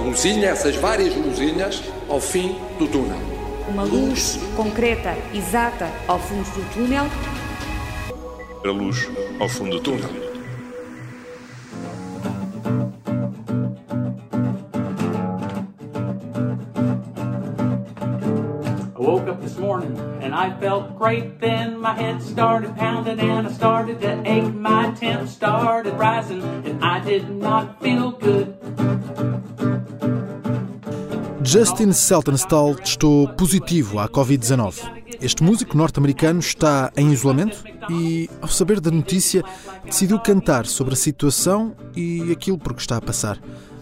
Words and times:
luzinha, 0.00 0.48
essas 0.48 0.76
várias 0.76 1.14
luzinhas, 1.14 1.82
ao 2.08 2.20
fim 2.20 2.56
do 2.78 2.86
túnel. 2.86 3.18
Uma 3.68 3.84
luz 3.84 4.38
concreta, 4.56 5.16
exata, 5.32 5.88
ao 6.08 6.18
fundo 6.18 6.48
do 6.50 6.74
túnel. 6.74 7.06
A 8.64 8.68
luz 8.68 9.08
ao 9.38 9.48
fundo 9.48 9.78
do 9.78 9.80
túnel. 9.80 10.30
woke 19.20 19.28
up 19.28 19.42
this 19.42 19.58
morning 19.58 19.98
and 20.22 20.34
I 20.34 20.56
felt 20.60 20.96
great. 20.96 21.40
Then 21.40 21.78
my 21.78 21.94
head 21.94 22.22
started 22.22 22.76
pounding 22.76 23.18
and 23.18 23.46
I 23.46 23.50
started 23.50 24.00
to 24.02 24.22
ache. 24.24 24.54
My 24.54 24.92
temp 24.92 25.28
started 25.28 25.94
rising 25.94 26.42
and 26.42 26.82
I 26.84 27.00
did 27.00 27.28
not 27.28 27.80
feel 27.82 28.12
good. 28.12 28.56
Justin 31.50 31.90
Seltenstall 31.90 32.76
testou 32.76 33.26
positivo 33.30 33.98
à 33.98 34.08
Covid-19. 34.08 35.02
Este 35.20 35.42
músico 35.42 35.76
norte-americano 35.76 36.38
está 36.38 36.92
em 36.96 37.10
isolamento 37.10 37.64
e, 37.90 38.30
ao 38.40 38.46
saber 38.46 38.78
da 38.78 38.88
notícia, 38.88 39.42
decidiu 39.84 40.20
cantar 40.20 40.64
sobre 40.64 40.94
a 40.94 40.96
situação 40.96 41.74
e 41.96 42.30
aquilo 42.30 42.56
por 42.56 42.72
que 42.72 42.80
está 42.80 42.98
a 42.98 43.00
passar. 43.00 43.36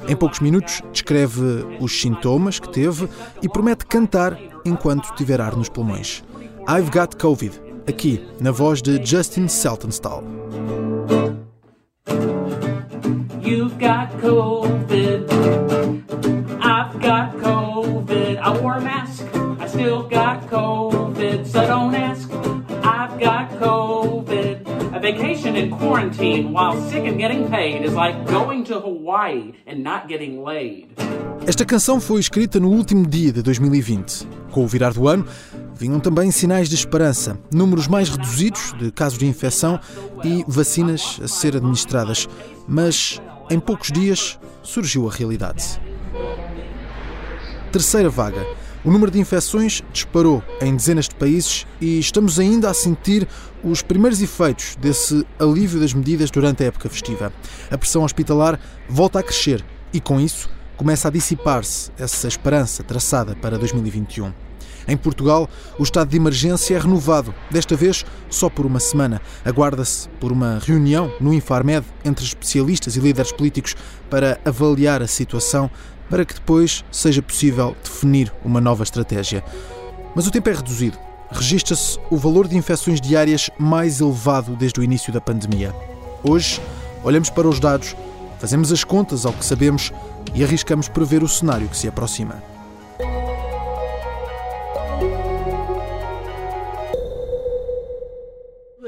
Em 0.09 0.17
poucos 0.17 0.41
minutos, 0.41 0.81
descreve 0.91 1.43
os 1.79 2.01
sintomas 2.01 2.59
que 2.59 2.71
teve 2.71 3.07
e 3.43 3.49
promete 3.51 3.85
cantar 3.85 4.41
enquanto 4.65 5.15
tiver 5.15 5.39
ar 5.39 5.55
nos 5.55 5.69
pulmões. 5.69 6.25
I've 6.67 6.91
Got 6.91 7.17
Covid, 7.19 7.61
aqui 7.87 8.27
na 8.41 8.51
voz 8.51 8.81
de 8.81 8.99
Justin 9.05 9.47
Seltenstall. 9.47 10.25
You've 13.43 13.75
got 13.79 14.09
COVID. 14.23 15.08
Still 19.79 20.03
got 20.03 20.49
COVID. 20.51 21.47
So 21.47 21.67
don't 21.67 21.95
ask. 21.95 22.29
I've 22.83 23.17
got 23.21 23.49
COVID. 23.61 24.67
A 24.93 24.99
vacation 24.99 25.55
in 25.57 25.71
quarantine 25.71 26.53
while 26.53 26.77
sick 26.91 27.07
and 27.07 27.17
getting 27.17 27.49
paid 27.49 27.85
is 27.85 27.95
like 27.95 28.27
going 28.27 28.65
to 28.65 28.81
Hawaii 28.81 29.53
and 29.67 29.85
not 29.85 30.09
getting 30.09 30.43
laid. 30.43 30.89
Esta 31.47 31.65
canção 31.65 32.01
foi 32.01 32.21
escrita 32.21 32.59
no 32.59 32.69
último 32.71 33.07
dia 33.07 33.33
de 33.33 33.41
2020. 33.41 34.27
Com 34.51 34.65
o 34.65 34.67
virar 34.67 34.93
do 34.93 35.07
ano, 35.07 35.25
vinham 35.75 36.01
também 36.01 36.31
sinais 36.33 36.69
de 36.69 36.75
esperança, 36.75 37.39
números 37.53 37.87
mais 37.87 38.09
reduzidos 38.09 38.75
de 38.79 38.91
casos 38.91 39.19
de 39.19 39.27
infecção 39.27 39.79
e 40.25 40.45
vacinas 40.49 41.21
a 41.23 41.29
ser 41.29 41.57
administradas. 41.57 42.29
Mas 42.67 43.23
em 43.49 43.61
poucos 43.61 43.93
dias 43.93 44.39
surgiu 44.63 45.09
a 45.09 45.13
realidade. 45.13 45.81
Terceira 47.71 48.11
vaga. 48.11 48.45
O 48.85 48.93
número 48.93 49.11
de 49.11 49.19
infecções 49.19 49.83
disparou 49.93 50.43
em 50.61 50.77
dezenas 50.77 51.09
de 51.09 51.15
países 51.17 51.67
e 51.81 51.99
estamos 51.99 52.39
ainda 52.39 52.71
a 52.71 52.75
sentir 52.75 53.27
os 53.65 53.83
primeiros 53.83 54.23
efeitos 54.23 54.77
desse 54.77 55.27
alívio 55.39 55.81
das 55.81 55.93
medidas 55.93 56.31
durante 56.31 56.63
a 56.63 56.67
época 56.67 56.89
festiva. 56.89 57.33
A 57.71 57.77
pressão 57.77 58.05
hospitalar 58.05 58.59
volta 58.89 59.19
a 59.19 59.23
crescer 59.23 59.65
e, 59.93 60.01
com 60.01 60.21
isso, 60.21 60.49
começa 60.77 61.09
a 61.09 61.11
dissipar-se 61.11 61.91
essa 61.99 62.29
esperança 62.29 62.85
traçada 62.85 63.35
para 63.35 63.59
2021. 63.59 64.33
Em 64.87 64.97
Portugal, 64.97 65.51
o 65.79 65.83
estado 65.83 66.09
de 66.09 66.17
emergência 66.17 66.75
é 66.75 66.79
renovado, 66.79 67.35
desta 67.51 67.77
vez 67.77 68.07
só 68.31 68.49
por 68.49 68.65
uma 68.65 68.81
semana. 68.81 69.21
Aguarda-se 69.45 70.09
por 70.19 70.33
uma 70.33 70.59
reunião 70.65 71.13
no 71.21 71.35
Infarmed 71.35 71.85
entre 72.05 72.25
especialistas 72.25 72.97
e 72.97 73.01
líderes 73.01 73.31
políticos 73.31 73.77
para 74.09 74.41
avaliar 74.47 75.03
a 75.03 75.07
situação, 75.07 75.71
para 76.09 76.25
que 76.25 76.35
depois 76.35 76.85
seja 76.91 77.23
possível 77.23 77.77
definir 77.83 78.33
uma 78.45 78.61
nova 78.61 78.83
estratégia. 78.83 79.45
Mas 80.15 80.27
o 80.27 80.31
tempo 80.31 80.49
é 80.49 80.53
reduzido. 80.53 80.99
Registra-se 81.31 81.99
o 82.11 82.17
valor 82.17 82.49
de 82.49 82.57
infecções 82.57 83.01
diárias 83.01 83.51
mais 83.59 84.01
elevado 84.01 84.57
desde 84.57 84.81
o 84.81 84.83
início 84.83 85.13
da 85.13 85.21
pandemia. 85.21 85.75
Hoje, 86.23 86.61
olhamos 87.05 87.29
para 87.29 87.47
os 87.47 87.61
dados, 87.61 87.95
fazemos 88.39 88.73
as 88.73 88.83
contas 88.83 89.27
ao 89.27 89.33
que 89.33 89.45
sabemos 89.45 89.93
e 90.35 90.43
arriscamos 90.43 90.89
prever 90.89 91.23
o 91.23 91.29
cenário 91.29 91.69
que 91.69 91.77
se 91.77 91.87
aproxima. 91.87 92.43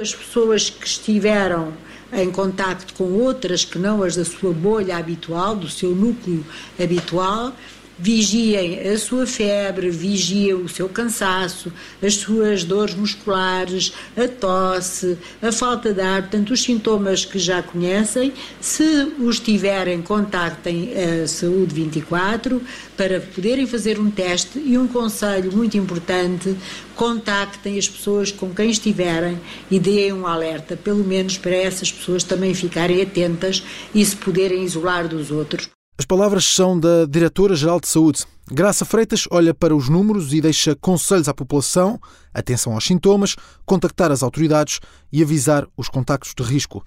As 0.00 0.14
pessoas 0.14 0.70
que 0.70 0.86
estiveram 0.86 1.74
em 2.12 2.30
contacto 2.30 2.94
com 2.94 3.04
outras 3.12 3.64
que 3.64 3.78
não 3.78 4.02
as 4.02 4.16
da 4.16 4.24
sua 4.24 4.52
bolha 4.52 4.96
habitual, 4.96 5.54
do 5.54 5.68
seu 5.68 5.94
núcleo 5.94 6.44
habitual, 6.78 7.52
vigiem 8.00 8.88
a 8.88 8.98
sua 8.98 9.26
febre, 9.26 9.90
vigiem 9.90 10.54
o 10.54 10.68
seu 10.68 10.88
cansaço, 10.88 11.70
as 12.02 12.14
suas 12.14 12.64
dores 12.64 12.94
musculares, 12.94 13.92
a 14.16 14.26
tosse, 14.26 15.18
a 15.42 15.52
falta 15.52 15.92
de 15.92 16.00
ar, 16.00 16.22
portanto, 16.22 16.50
os 16.50 16.62
sintomas 16.62 17.26
que 17.26 17.38
já 17.38 17.62
conhecem. 17.62 18.32
Se 18.60 19.12
os 19.18 19.38
tiverem, 19.38 20.00
contactem 20.00 20.92
a 20.94 21.28
Saúde 21.28 21.74
24 21.74 22.62
para 22.96 23.20
poderem 23.20 23.66
fazer 23.66 23.98
um 23.98 24.10
teste 24.10 24.58
e 24.58 24.78
um 24.78 24.88
conselho 24.88 25.52
muito 25.52 25.76
importante, 25.76 26.56
contactem 26.96 27.78
as 27.78 27.88
pessoas 27.88 28.32
com 28.32 28.54
quem 28.54 28.70
estiverem 28.70 29.38
e 29.70 29.78
deem 29.78 30.12
um 30.12 30.26
alerta, 30.26 30.76
pelo 30.76 31.04
menos 31.04 31.36
para 31.36 31.54
essas 31.54 31.92
pessoas 31.92 32.24
também 32.24 32.54
ficarem 32.54 33.02
atentas 33.02 33.62
e 33.94 34.04
se 34.04 34.16
poderem 34.16 34.64
isolar 34.64 35.06
dos 35.06 35.30
outros. 35.30 35.79
As 36.00 36.06
palavras 36.06 36.46
são 36.46 36.80
da 36.80 37.04
Diretora-Geral 37.04 37.78
de 37.78 37.86
Saúde. 37.86 38.24
Graça 38.50 38.86
Freitas 38.86 39.28
olha 39.30 39.52
para 39.52 39.76
os 39.76 39.90
números 39.90 40.32
e 40.32 40.40
deixa 40.40 40.74
conselhos 40.74 41.28
à 41.28 41.34
população, 41.34 42.00
atenção 42.32 42.72
aos 42.72 42.86
sintomas, 42.86 43.36
contactar 43.66 44.10
as 44.10 44.22
autoridades 44.22 44.80
e 45.12 45.22
avisar 45.22 45.68
os 45.76 45.90
contactos 45.90 46.32
de 46.34 46.42
risco. 46.42 46.82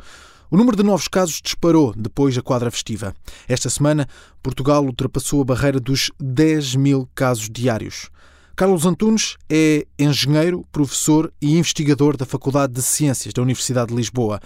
O 0.50 0.58
número 0.58 0.76
de 0.76 0.82
novos 0.82 1.08
casos 1.08 1.40
disparou 1.44 1.94
depois 1.96 2.36
da 2.36 2.42
quadra 2.42 2.72
festiva. 2.72 3.14
Esta 3.48 3.70
semana, 3.70 4.08
Portugal 4.42 4.84
ultrapassou 4.84 5.44
a 5.44 5.46
barreira 5.46 5.80
dos 5.80 6.10
10 6.20 6.74
mil 6.78 7.08
casos 7.14 7.52
diários. 7.52 8.10
Carlos 8.56 8.84
Antunes 8.84 9.38
é 9.48 9.86
engenheiro, 10.00 10.66
professor 10.72 11.32
e 11.40 11.56
investigador 11.56 12.18
da 12.18 12.26
Faculdade 12.26 12.74
de 12.74 12.82
Ciências 12.82 13.32
da 13.32 13.44
Universidade 13.44 13.90
de 13.90 13.96
Lisboa. 13.96 14.40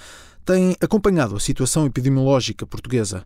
Tem 0.44 0.76
acompanhado 0.82 1.38
a 1.38 1.40
situação 1.40 1.86
epidemiológica 1.86 2.68
portuguesa. 2.68 3.24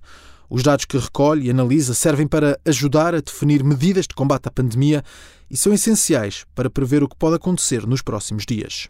Os 0.54 0.64
dados 0.64 0.84
que 0.84 0.98
recolhe 0.98 1.48
e 1.48 1.50
analisa 1.50 1.94
servem 1.94 2.28
para 2.28 2.60
ajudar 2.66 3.16
a 3.16 3.22
definir 3.22 3.64
medidas 3.64 4.06
de 4.06 4.14
combate 4.14 4.50
à 4.50 4.52
pandemia 4.52 5.02
e 5.50 5.56
são 5.56 5.74
essenciais 5.74 6.46
para 6.54 6.70
prever 6.70 7.02
o 7.02 7.08
que 7.08 7.16
pode 7.16 7.38
acontecer 7.38 7.88
nos 7.88 8.02
próximos 8.02 8.46
dias. 8.46 8.90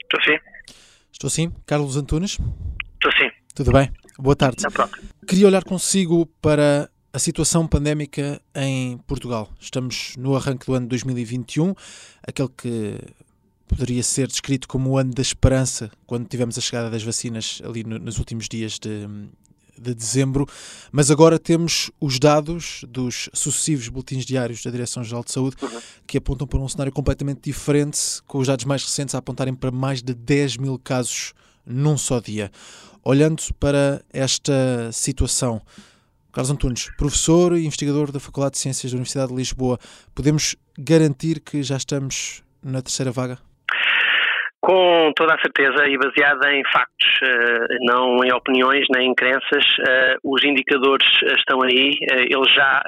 Estou 0.00 0.22
sim. 0.24 0.38
Estou 1.12 1.28
sim. 1.28 1.52
Carlos 1.66 1.96
Antunes? 1.96 2.38
Estou 2.94 3.10
sim. 3.18 3.28
Tudo 3.52 3.72
bem? 3.72 3.90
Boa 4.20 4.36
tarde. 4.36 4.62
Queria 5.26 5.48
olhar 5.48 5.64
consigo 5.64 6.26
para 6.40 6.88
a 7.12 7.18
situação 7.18 7.66
pandémica 7.66 8.40
em 8.54 8.96
Portugal. 8.98 9.50
Estamos 9.58 10.14
no 10.16 10.36
arranque 10.36 10.66
do 10.66 10.74
ano 10.74 10.86
2021, 10.86 11.74
aquele 12.22 12.48
que 12.56 13.00
poderia 13.66 14.02
ser 14.02 14.26
descrito 14.28 14.68
como 14.68 14.90
o 14.90 14.98
ano 14.98 15.12
da 15.12 15.22
esperança, 15.22 15.90
quando 16.06 16.26
tivemos 16.26 16.56
a 16.56 16.60
chegada 16.60 16.90
das 16.90 17.02
vacinas 17.02 17.60
ali 17.64 17.84
no, 17.84 17.98
nos 17.98 18.18
últimos 18.18 18.48
dias 18.48 18.78
de, 18.78 19.06
de 19.78 19.94
dezembro, 19.94 20.46
mas 20.90 21.10
agora 21.10 21.38
temos 21.38 21.90
os 22.00 22.18
dados 22.18 22.84
dos 22.88 23.28
sucessivos 23.32 23.88
boletins 23.88 24.24
diários 24.24 24.62
da 24.62 24.70
Direção-Geral 24.70 25.24
de 25.24 25.32
Saúde 25.32 25.56
uhum. 25.62 25.80
que 26.06 26.18
apontam 26.18 26.46
para 26.46 26.58
um 26.58 26.68
cenário 26.68 26.92
completamente 26.92 27.40
diferente, 27.42 27.98
com 28.26 28.38
os 28.38 28.46
dados 28.46 28.64
mais 28.64 28.82
recentes 28.84 29.14
a 29.14 29.18
apontarem 29.18 29.54
para 29.54 29.70
mais 29.70 30.02
de 30.02 30.14
10 30.14 30.56
mil 30.58 30.78
casos 30.78 31.34
num 31.64 31.98
só 31.98 32.20
dia. 32.20 32.50
Olhando 33.04 33.42
para 33.60 34.02
esta 34.12 34.90
situação, 34.92 35.62
Carlos 36.32 36.50
Antunes, 36.50 36.90
professor 36.96 37.56
e 37.56 37.64
investigador 37.64 38.12
da 38.12 38.20
Faculdade 38.20 38.54
de 38.54 38.58
Ciências 38.58 38.92
da 38.92 38.96
Universidade 38.96 39.30
de 39.30 39.36
Lisboa, 39.36 39.78
podemos 40.14 40.56
garantir 40.78 41.40
que 41.40 41.62
já 41.62 41.76
estamos 41.76 42.42
na 42.62 42.82
terceira 42.82 43.12
vaga? 43.12 43.45
Com 44.66 45.12
toda 45.14 45.32
a 45.32 45.40
certeza 45.40 45.86
e 45.86 45.96
baseada 45.96 46.52
em 46.52 46.60
factos, 46.72 47.06
eh, 47.22 47.78
não 47.82 48.24
em 48.24 48.32
opiniões 48.32 48.84
nem 48.90 49.10
em 49.10 49.14
crenças, 49.14 49.64
eh, 49.86 50.16
os 50.24 50.42
indicadores 50.42 51.06
estão 51.38 51.62
aí, 51.62 51.92
eh, 52.10 52.22
eles 52.22 52.52
já 52.52 52.82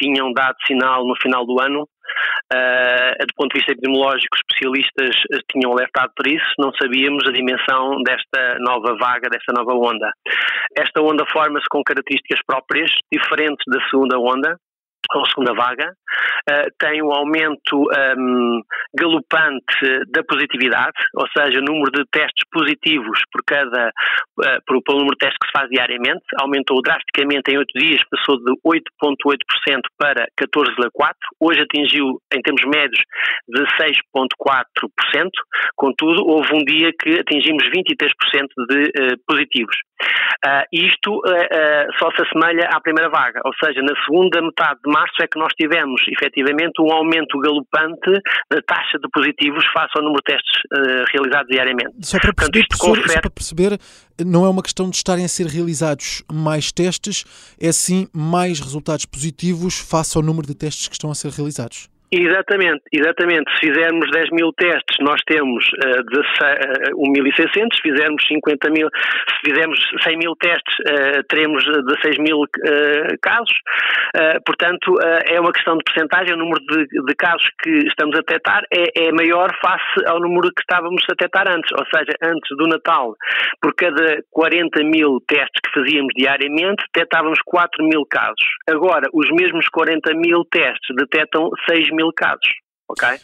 tinham 0.00 0.32
dado 0.32 0.56
sinal 0.66 1.06
no 1.06 1.14
final 1.22 1.46
do 1.46 1.60
ano. 1.60 1.86
do 2.52 3.34
ponto 3.36 3.52
de 3.52 3.60
vista 3.60 3.72
epidemiológico, 3.72 4.36
especialistas 4.36 5.14
tinham 5.50 5.72
alertado 5.72 6.12
por 6.16 6.26
isso, 6.26 6.44
não 6.58 6.72
sabíamos 6.74 7.24
a 7.26 7.32
dimensão 7.32 8.02
desta 8.02 8.58
nova 8.58 8.96
vaga, 8.98 9.30
desta 9.30 9.52
nova 9.56 9.72
onda. 9.74 10.10
Esta 10.76 11.00
onda 11.00 11.24
forma-se 11.32 11.66
com 11.70 11.82
características 11.84 12.40
próprias, 12.44 12.90
diferentes 13.10 13.64
da 13.68 13.80
segunda 13.88 14.18
onda, 14.18 14.58
ou 15.14 15.26
segunda 15.26 15.52
vaga, 15.54 15.92
uh, 16.50 16.68
tem 16.78 17.02
um 17.02 17.12
aumento 17.12 17.76
um, 17.76 18.62
galopante 18.94 20.04
da 20.08 20.22
positividade, 20.24 20.92
ou 21.14 21.26
seja, 21.36 21.58
o 21.58 21.62
número 21.62 21.90
de 21.90 22.04
testes 22.10 22.46
positivos 22.50 23.20
por 23.32 23.42
cada, 23.44 23.88
uh, 23.88 24.58
por, 24.66 24.82
pelo 24.84 24.98
número 24.98 25.16
de 25.16 25.26
testes 25.26 25.38
que 25.40 25.46
se 25.46 25.52
faz 25.52 25.68
diariamente, 25.70 26.24
aumentou 26.40 26.80
drasticamente 26.82 27.50
em 27.50 27.58
8 27.58 27.78
dias, 27.78 28.00
passou 28.10 28.36
de 28.38 28.52
8,8% 28.64 29.80
para 29.98 30.26
14,4%, 30.40 31.14
hoje 31.40 31.60
atingiu, 31.60 32.20
em 32.32 32.40
termos 32.40 32.62
médios, 32.64 33.02
de 33.48 33.62
6,4%, 33.76 35.30
contudo, 35.76 36.24
houve 36.26 36.54
um 36.54 36.64
dia 36.64 36.92
que 36.98 37.20
atingimos 37.20 37.64
23% 37.64 38.12
de 38.68 38.82
uh, 38.84 39.16
positivos. 39.26 39.76
isto 40.72 41.22
só 41.98 42.10
se 42.12 42.22
assemelha 42.22 42.68
à 42.72 42.80
primeira 42.80 43.08
vaga, 43.08 43.40
ou 43.44 43.52
seja, 43.54 43.80
na 43.82 43.94
segunda 44.04 44.40
metade 44.42 44.78
de 44.84 44.91
março 44.92 45.22
é 45.22 45.26
que 45.26 45.38
nós 45.38 45.52
tivemos, 45.54 46.00
efetivamente, 46.08 46.80
um 46.80 46.92
aumento 46.92 47.38
galopante 47.38 48.12
da 48.50 48.60
taxa 48.62 48.98
de 48.98 49.08
positivos 49.10 49.64
face 49.72 49.92
ao 49.96 50.02
número 50.02 50.22
de 50.26 50.34
testes 50.34 50.60
uh, 50.72 51.04
realizados 51.12 51.48
diariamente. 51.48 51.94
Só 52.00 52.18
para, 52.18 52.32
perceber, 52.32 52.66
Portanto, 52.68 52.96
confere... 52.96 53.12
só 53.12 53.20
para 53.20 53.30
perceber, 53.30 53.78
não 54.24 54.44
é 54.44 54.48
uma 54.48 54.62
questão 54.62 54.88
de 54.88 54.96
estarem 54.96 55.24
a 55.24 55.28
ser 55.28 55.46
realizados 55.46 56.22
mais 56.32 56.70
testes, 56.70 57.24
é 57.60 57.72
sim 57.72 58.06
mais 58.12 58.60
resultados 58.60 59.06
positivos 59.06 59.78
face 59.78 60.16
ao 60.16 60.22
número 60.22 60.46
de 60.46 60.54
testes 60.54 60.88
que 60.88 60.94
estão 60.94 61.10
a 61.10 61.14
ser 61.14 61.30
realizados. 61.30 61.91
Exatamente, 62.14 62.82
exatamente. 62.92 63.50
Se 63.54 63.68
fizermos 63.68 64.10
10 64.10 64.30
mil 64.32 64.52
testes, 64.52 64.98
nós 65.00 65.18
temos 65.24 65.64
uh, 65.64 67.08
1.600, 67.08 67.74
se 67.74 67.80
fizermos 67.80 68.22
50 68.28 68.68
mil, 68.68 68.88
se 69.30 69.50
fizermos 69.50 69.80
100 70.04 70.18
mil 70.18 70.36
testes, 70.36 70.74
uh, 70.80 71.24
teremos 71.30 71.64
16 71.64 72.18
mil 72.18 72.42
uh, 72.42 73.16
casos. 73.22 73.56
Uh, 74.14 74.36
portanto, 74.44 74.98
é 75.24 75.40
uma 75.40 75.52
questão 75.52 75.78
de 75.78 75.84
percentagem, 75.84 76.34
o 76.34 76.36
número 76.36 76.60
de, 76.66 76.84
de 76.84 77.14
casos 77.14 77.48
que 77.62 77.70
estamos 77.88 78.14
a 78.14 78.18
detectar 78.18 78.62
é, 78.70 79.06
é, 79.06 79.12
maior 79.12 79.48
face 79.62 80.04
ao 80.06 80.20
número 80.20 80.52
que 80.54 80.60
estávamos 80.60 81.02
a 81.08 81.14
detectar 81.14 81.48
antes. 81.48 81.72
Ou 81.72 81.86
seja, 81.86 82.12
antes 82.22 82.56
do 82.58 82.68
Natal, 82.68 83.14
por 83.62 83.74
cada 83.74 84.18
40 84.30 84.84
mil 84.84 85.18
testes 85.26 85.60
que 85.64 85.80
fazíamos 85.80 86.12
diariamente, 86.14 86.84
detectávamos 86.92 87.38
4 87.46 87.82
mil 87.86 88.04
casos. 88.04 88.44
Agora, 88.68 89.08
os 89.14 89.30
mesmos 89.30 89.66
40 89.68 90.12
mil 90.14 90.44
testes 90.50 90.94
detectam 90.94 91.48
6 91.70 91.90
mil 91.92 92.01
mil 92.02 92.12
casos. 92.12 92.50
Okay? 92.88 93.18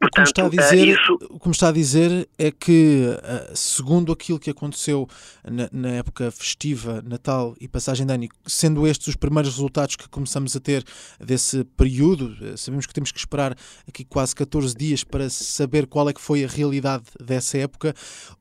Portanto, 0.00 0.12
como 0.14 0.26
está, 0.26 0.46
a 0.46 0.48
dizer, 0.48 0.88
isso... 0.88 1.18
como 1.38 1.52
está 1.52 1.68
a 1.68 1.72
dizer 1.72 2.28
é 2.36 2.50
que, 2.50 3.04
eh, 3.22 3.52
segundo 3.54 4.12
aquilo 4.12 4.40
que 4.40 4.50
aconteceu 4.50 5.08
na, 5.44 5.68
na, 5.70 5.90
época 5.90 6.30
festiva, 6.32 7.00
Natal 7.06 7.54
e 7.60 7.68
passagem 7.68 8.04
de 8.04 8.12
ano, 8.12 8.28
sendo 8.44 8.86
estes 8.88 9.08
os 9.08 9.16
primeiros 9.16 9.52
resultados 9.52 9.94
que 9.94 10.08
começamos 10.08 10.56
a 10.56 10.60
ter 10.60 10.84
desse 11.20 11.64
período, 11.76 12.36
eh, 12.44 12.56
sabemos 12.56 12.86
que 12.86 12.92
temos 12.92 13.12
que 13.12 13.18
esperar 13.18 13.56
aqui 13.86 14.04
quase 14.04 14.34
14 14.34 14.74
dias 14.74 15.04
para 15.04 15.30
saber 15.30 15.86
qual 15.86 16.08
é 16.08 16.12
que 16.12 16.20
foi 16.20 16.44
a 16.44 16.48
realidade 16.48 17.04
dessa 17.20 17.56
época. 17.58 17.94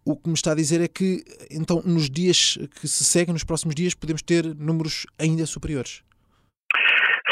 O 0.04 0.16
que 0.16 0.28
me 0.28 0.36
está 0.36 0.54
a 0.54 0.56
dizer 0.56 0.82
é 0.82 0.88
que, 0.88 1.24
então, 1.52 1.84
nos 1.86 2.10
dias 2.10 2.58
que 2.82 2.88
se 2.88 3.04
seguem, 3.04 3.34
nos 3.34 3.44
próximos 3.44 3.76
dias, 3.76 3.94
podemos 3.94 4.24
ter 4.24 4.56
números 4.56 5.06
ainda 5.20 5.46
superiores. 5.46 6.02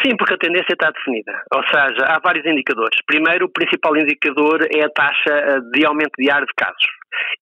Sim, 0.03 0.15
porque 0.17 0.33
a 0.33 0.37
tendência 0.37 0.73
está 0.73 0.89
definida. 0.89 1.31
Ou 1.53 1.63
seja, 1.67 2.05
há 2.05 2.19
vários 2.19 2.45
indicadores. 2.45 2.99
Primeiro, 3.05 3.45
o 3.45 3.51
principal 3.51 3.95
indicador 3.97 4.65
é 4.73 4.83
a 4.83 4.89
taxa 4.89 5.31
eh, 5.31 5.59
de 5.73 5.85
aumento 5.85 6.13
diário 6.17 6.47
de 6.47 6.53
casos. 6.55 6.85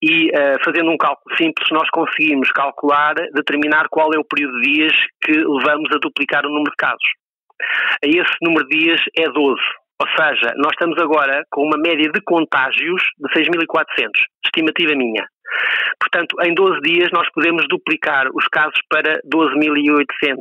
E 0.01 0.29
uh, 0.29 0.57
fazendo 0.65 0.89
um 0.89 0.97
cálculo 0.97 1.35
simples, 1.37 1.69
nós 1.71 1.87
conseguimos 1.91 2.51
calcular, 2.51 3.13
determinar 3.33 3.87
qual 3.89 4.09
é 4.13 4.17
o 4.17 4.25
período 4.25 4.59
de 4.61 4.73
dias 4.73 4.93
que 5.21 5.31
levamos 5.31 5.89
a 5.93 5.99
duplicar 6.01 6.45
o 6.45 6.49
número 6.49 6.71
de 6.71 6.77
casos. 6.77 7.07
Esse 8.01 8.35
número 8.41 8.67
de 8.67 8.77
dias 8.77 9.01
é 9.17 9.29
12. 9.29 9.61
Ou 10.01 10.07
seja, 10.09 10.53
nós 10.55 10.71
estamos 10.71 10.97
agora 10.97 11.43
com 11.51 11.63
uma 11.63 11.77
média 11.77 12.09
de 12.11 12.21
contágios 12.21 13.03
de 13.19 13.29
6.400, 13.33 14.09
estimativa 14.45 14.95
minha. 14.95 15.27
Portanto, 15.99 16.35
em 16.41 16.53
12 16.53 16.79
dias 16.81 17.09
nós 17.11 17.29
podemos 17.31 17.67
duplicar 17.67 18.27
os 18.33 18.47
casos 18.47 18.79
para 18.89 19.19
12.800. 19.31 20.37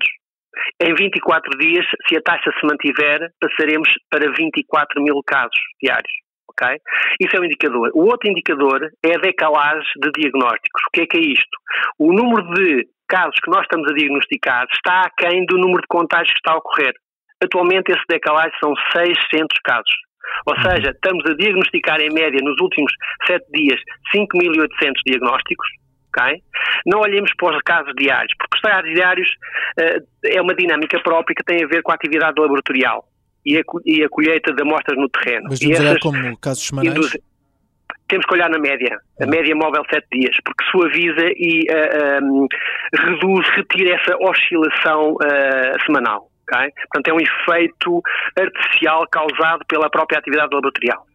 Em 0.81 0.95
24 0.95 1.59
dias, 1.59 1.85
se 2.09 2.17
a 2.17 2.23
taxa 2.23 2.51
se 2.59 2.67
mantiver, 2.67 3.31
passaremos 3.41 3.89
para 4.11 4.31
24 4.33 5.03
mil 5.03 5.21
casos 5.27 5.61
diários. 5.83 6.13
Okay? 6.51 6.77
Isso 7.21 7.37
é 7.37 7.41
um 7.41 7.45
indicador. 7.45 7.91
O 7.95 8.07
outro 8.07 8.29
indicador 8.29 8.91
é 9.05 9.15
a 9.15 9.21
decalagem 9.21 9.85
de 10.03 10.11
diagnósticos. 10.13 10.83
O 10.89 10.91
que 10.93 11.03
é 11.03 11.07
que 11.07 11.17
é 11.17 11.21
isto? 11.21 11.57
O 11.99 12.13
número 12.13 12.43
de 12.55 12.89
casos 13.09 13.37
que 13.43 13.51
nós 13.51 13.63
estamos 13.63 13.91
a 13.91 13.95
diagnosticar 13.95 14.67
está 14.73 15.03
aquém 15.03 15.45
do 15.47 15.57
número 15.57 15.81
de 15.81 15.89
contágios 15.89 16.33
que 16.33 16.41
está 16.41 16.53
a 16.53 16.59
ocorrer. 16.59 16.93
Atualmente, 17.43 17.93
esse 17.93 18.05
decalagem 18.09 18.53
são 18.63 18.75
600 18.93 19.59
casos. 19.65 19.95
Ou 20.47 20.55
uhum. 20.55 20.63
seja, 20.63 20.91
estamos 20.91 21.25
a 21.27 21.35
diagnosticar 21.35 22.01
em 22.01 22.13
média 22.13 22.41
nos 22.43 22.61
últimos 22.61 22.93
7 23.27 23.45
dias 23.53 23.81
5.800 24.15 24.93
diagnósticos, 25.07 25.69
Não 26.87 27.01
olhemos 27.01 27.31
para 27.37 27.57
os 27.57 27.63
casos 27.63 27.93
diários, 27.97 28.33
porque 28.39 28.57
os 28.57 28.61
casos 28.61 28.95
diários 28.95 29.29
uh, 29.81 30.07
é 30.25 30.41
uma 30.41 30.55
dinâmica 30.55 31.01
própria 31.01 31.35
que 31.35 31.45
tem 31.45 31.65
a 31.65 31.67
ver 31.67 31.83
com 31.83 31.93
a 31.93 31.95
atividade 31.95 32.41
laboratorial 32.41 33.05
e 33.45 33.57
a, 33.57 33.63
e 33.87 34.05
a 34.05 34.09
colheita 34.09 34.53
de 34.53 34.63
amostras 34.63 34.99
no 34.99 35.09
terreno. 35.09 35.47
Mas 35.49 35.59
devemos 35.59 35.81
olhar 35.81 35.99
como 36.01 36.37
casos 36.39 36.67
semanais? 36.67 37.17
Temos 38.09 38.25
que 38.25 38.35
olhar 38.35 38.49
na 38.49 38.59
média, 38.59 38.99
a 39.21 39.25
uhum. 39.25 39.31
média 39.31 39.55
móvel 39.55 39.83
7 39.91 40.07
dias, 40.11 40.37
porque 40.43 40.65
suaviza 40.71 41.29
e 41.37 41.61
uh, 41.61 41.75
eh, 41.75 42.21
um, 42.23 42.47
eh, 42.47 42.97
reduz, 42.97 43.47
retira 43.51 43.97
essa 43.97 44.17
oscilação 44.17 45.13
uh, 45.13 45.85
semanal. 45.85 46.31
Okay? 46.51 46.73
Portanto, 46.91 47.09
é 47.09 47.13
um 47.13 47.21
efeito 47.21 48.03
artificial 48.39 49.07
causado 49.11 49.65
pela 49.67 49.91
própria 49.91 50.19
atividade 50.19 50.55
laboratorial. 50.55 51.07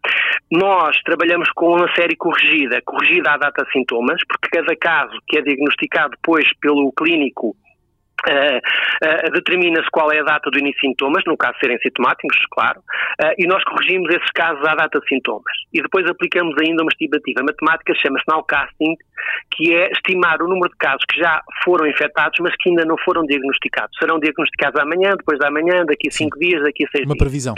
Nós 0.52 0.96
trabalhamos 1.04 1.50
com 1.56 1.76
uma 1.76 1.94
série 1.96 2.16
corrigida, 2.16 2.82
corrigida 2.86 3.32
à 3.32 3.38
data 3.38 3.66
sintomas, 3.72 4.22
porque 4.28 4.50
cada 4.50 4.76
caso 4.76 5.18
que 5.28 5.40
é 5.40 5.42
diagnosticado 5.42 6.12
depois 6.12 6.48
pelo 6.60 6.92
clínico 6.92 7.56
Uh, 8.24 8.58
uh, 8.58 9.32
determina-se 9.34 9.90
qual 9.92 10.10
é 10.12 10.20
a 10.20 10.24
data 10.24 10.50
do 10.50 10.58
início 10.58 10.80
de 10.80 10.88
sintomas, 10.88 11.24
no 11.28 11.36
caso 11.36 11.58
serem 11.60 11.78
sintomáticos, 11.80 12.38
claro, 12.52 12.80
uh, 12.80 13.34
e 13.38 13.46
nós 13.46 13.62
corrigimos 13.66 14.10
esses 14.16 14.32
casos 14.32 14.64
à 14.66 14.76
data 14.76 15.00
de 15.00 15.08
sintomas. 15.08 15.54
E 15.74 15.82
depois 15.82 16.06
aplicamos 16.10 16.56
ainda 16.62 16.84
uma 16.84 16.90
estimativa 16.90 17.42
matemática, 17.44 17.94
chama-se 17.96 18.24
nowcasting, 18.28 18.96
que 19.52 19.74
é 19.74 19.92
estimar 19.92 20.42
o 20.42 20.48
número 20.48 20.70
de 20.70 20.78
casos 20.78 21.04
que 21.10 21.20
já 21.20 21.42
foram 21.64 21.86
infectados, 21.86 22.38
mas 22.40 22.56
que 22.62 22.70
ainda 22.70 22.86
não 22.86 22.96
foram 23.04 23.24
diagnosticados. 23.24 23.98
Serão 24.00 24.20
diagnosticados 24.20 24.80
amanhã, 24.80 25.16
depois 25.18 25.38
da 25.40 25.52
manhã, 25.52 25.86
daqui 25.86 26.08
a 26.08 26.12
cinco 26.12 26.40
dias, 26.40 26.62
daqui 26.64 26.86
a 26.86 26.88
seis 26.92 27.06
uma 27.06 27.14
dias. 27.14 27.16
Uma 27.16 27.18
previsão. 27.18 27.56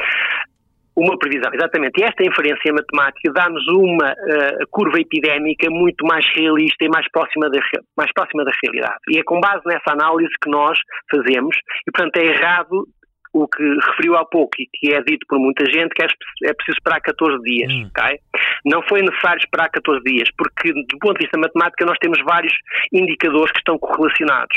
Uma 0.96 1.18
previsão, 1.20 1.52
exatamente. 1.54 2.00
E 2.00 2.04
esta 2.04 2.24
inferência 2.24 2.72
matemática 2.72 3.34
dá-nos 3.34 3.68
uma 3.68 4.14
uh, 4.14 4.68
curva 4.72 5.00
epidémica 5.00 5.70
muito 5.70 6.06
mais 6.06 6.26
realista 6.34 6.86
e 6.86 6.90
mais 6.90 7.06
próxima, 7.12 7.50
da, 7.50 7.60
mais 7.98 8.12
próxima 8.14 8.46
da 8.46 8.52
realidade. 8.64 9.00
E 9.10 9.20
é 9.20 9.24
com 9.24 9.42
base 9.42 9.62
nessa 9.66 9.92
análise 9.92 10.32
que 10.42 10.50
nós 10.50 10.78
fazemos, 11.12 11.58
e 11.86 11.92
portanto 11.92 12.18
é 12.18 12.26
errado 12.26 12.88
o 13.36 13.48
que 13.50 13.64
referiu 13.88 14.16
há 14.16 14.26
pouco 14.26 14.56
e 14.58 14.68
que 14.74 14.94
é 14.94 15.02
dito 15.02 15.26
por 15.28 15.38
muita 15.38 15.66
gente, 15.66 15.94
que 15.94 16.02
é, 16.02 16.08
é 16.50 16.54
preciso 16.54 16.78
esperar 16.78 17.02
14 17.02 17.44
dias, 17.44 17.74
hum. 17.74 17.90
ok? 17.90 18.18
Não 18.64 18.82
foi 18.84 19.02
necessário 19.02 19.40
esperar 19.40 19.70
14 19.70 20.02
dias, 20.06 20.30
porque 20.38 20.72
do 20.72 20.98
ponto 21.00 21.20
de 21.20 21.26
vista 21.26 21.38
matemático 21.38 21.86
nós 21.86 21.98
temos 22.00 22.18
vários 22.24 22.54
indicadores 22.94 23.52
que 23.52 23.58
estão 23.58 23.78
correlacionados. 23.78 24.56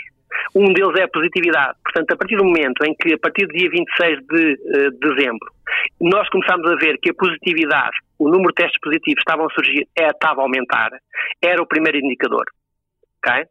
Um 0.55 0.73
deles 0.73 0.99
é 0.99 1.05
a 1.05 1.09
positividade. 1.09 1.77
Portanto, 1.85 2.13
a 2.13 2.17
partir 2.17 2.37
do 2.37 2.45
momento 2.45 2.85
em 2.85 2.95
que, 2.95 3.15
a 3.15 3.19
partir 3.19 3.47
do 3.47 3.53
dia 3.53 3.71
26 3.71 4.19
de 4.27 4.53
uh, 4.53 4.91
dezembro, 5.01 5.53
nós 6.01 6.29
começámos 6.31 6.71
a 6.71 6.77
ver 6.77 6.99
que 7.01 7.11
a 7.11 7.15
positividade, 7.15 7.97
o 8.19 8.29
número 8.29 8.49
de 8.49 8.55
testes 8.55 8.81
positivos 8.81 9.21
estavam 9.21 9.47
a 9.47 9.55
surgir, 9.55 9.87
é, 9.97 10.07
estava 10.09 10.41
a 10.41 10.45
aumentar, 10.45 10.91
era 11.43 11.63
o 11.63 11.67
primeiro 11.67 11.99
indicador. 11.99 12.45
Okay? 13.19 13.45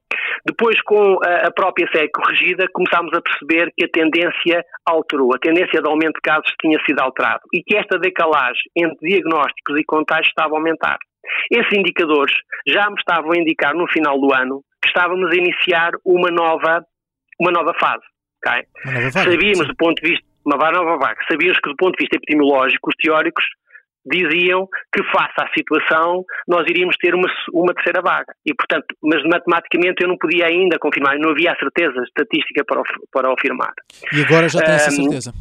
Depois, 0.46 0.82
com 0.82 1.18
a, 1.24 1.48
a 1.48 1.52
própria 1.52 1.88
série 1.92 2.10
corrigida, 2.10 2.68
começámos 2.74 3.14
a 3.14 3.22
perceber 3.22 3.72
que 3.76 3.86
a 3.86 3.90
tendência 3.90 4.64
alterou, 4.86 5.34
a 5.36 5.40
tendência 5.40 5.82
de 5.82 5.88
aumento 5.88 6.16
de 6.16 6.22
casos 6.22 6.54
tinha 6.62 6.80
sido 6.86 7.00
alterada 7.00 7.42
e 7.54 7.62
que 7.62 7.76
esta 7.76 8.00
decalagem 8.00 8.64
entre 8.76 9.10
diagnósticos 9.10 9.78
e 9.78 9.84
contágios 9.84 10.30
estava 10.30 10.56
a 10.56 10.58
aumentar. 10.58 10.98
Esses 11.52 11.78
indicadores 11.78 12.34
já 12.66 12.90
me 12.90 12.96
estavam 12.98 13.32
a 13.32 13.38
indicar 13.38 13.76
no 13.76 13.88
final 13.90 14.20
do 14.20 14.34
ano 14.34 14.64
que 14.82 14.88
estávamos 14.88 15.32
a 15.32 15.36
iniciar 15.36 15.92
uma 16.06 16.30
nova, 16.32 16.86
uma 17.40 17.52
nova 17.52 17.74
fase. 17.80 18.04
Okay? 18.46 18.64
Uma 18.86 18.94
nova 18.94 19.10
vaga, 19.10 19.32
Sabíamos 19.32 19.60
sim. 19.60 19.68
do 19.68 19.76
ponto 19.76 20.02
de 20.02 20.10
vista, 20.10 20.26
uma 20.46 20.72
nova 20.72 20.98
vaga, 20.98 21.20
sabíamos 21.30 21.60
que 21.60 21.70
do 21.70 21.76
ponto 21.76 21.98
de 21.98 22.04
vista 22.04 22.18
epidemiológico, 22.18 22.90
os 22.90 22.96
teóricos 22.96 23.44
diziam 24.10 24.68
que 24.94 25.04
face 25.12 25.34
à 25.40 25.48
situação 25.54 26.24
nós 26.48 26.66
iríamos 26.70 26.96
ter 26.98 27.14
uma, 27.14 27.28
uma 27.54 27.74
terceira 27.74 28.02
vaga. 28.02 28.34
E, 28.46 28.54
portanto, 28.54 28.86
mas 29.04 29.22
matematicamente 29.24 30.02
eu 30.02 30.08
não 30.08 30.18
podia 30.18 30.46
ainda 30.46 30.80
confirmar, 30.80 31.18
não 31.20 31.32
havia 31.32 31.52
a 31.52 31.58
certeza 31.58 32.02
estatística 32.04 32.64
para 32.66 32.80
o, 32.80 32.84
para 33.12 33.34
afirmar. 33.34 33.74
E 34.14 34.24
agora 34.24 34.48
já 34.48 34.62
tem 34.62 34.72
um, 34.72 34.76
essa 34.76 34.92
certeza? 34.92 35.34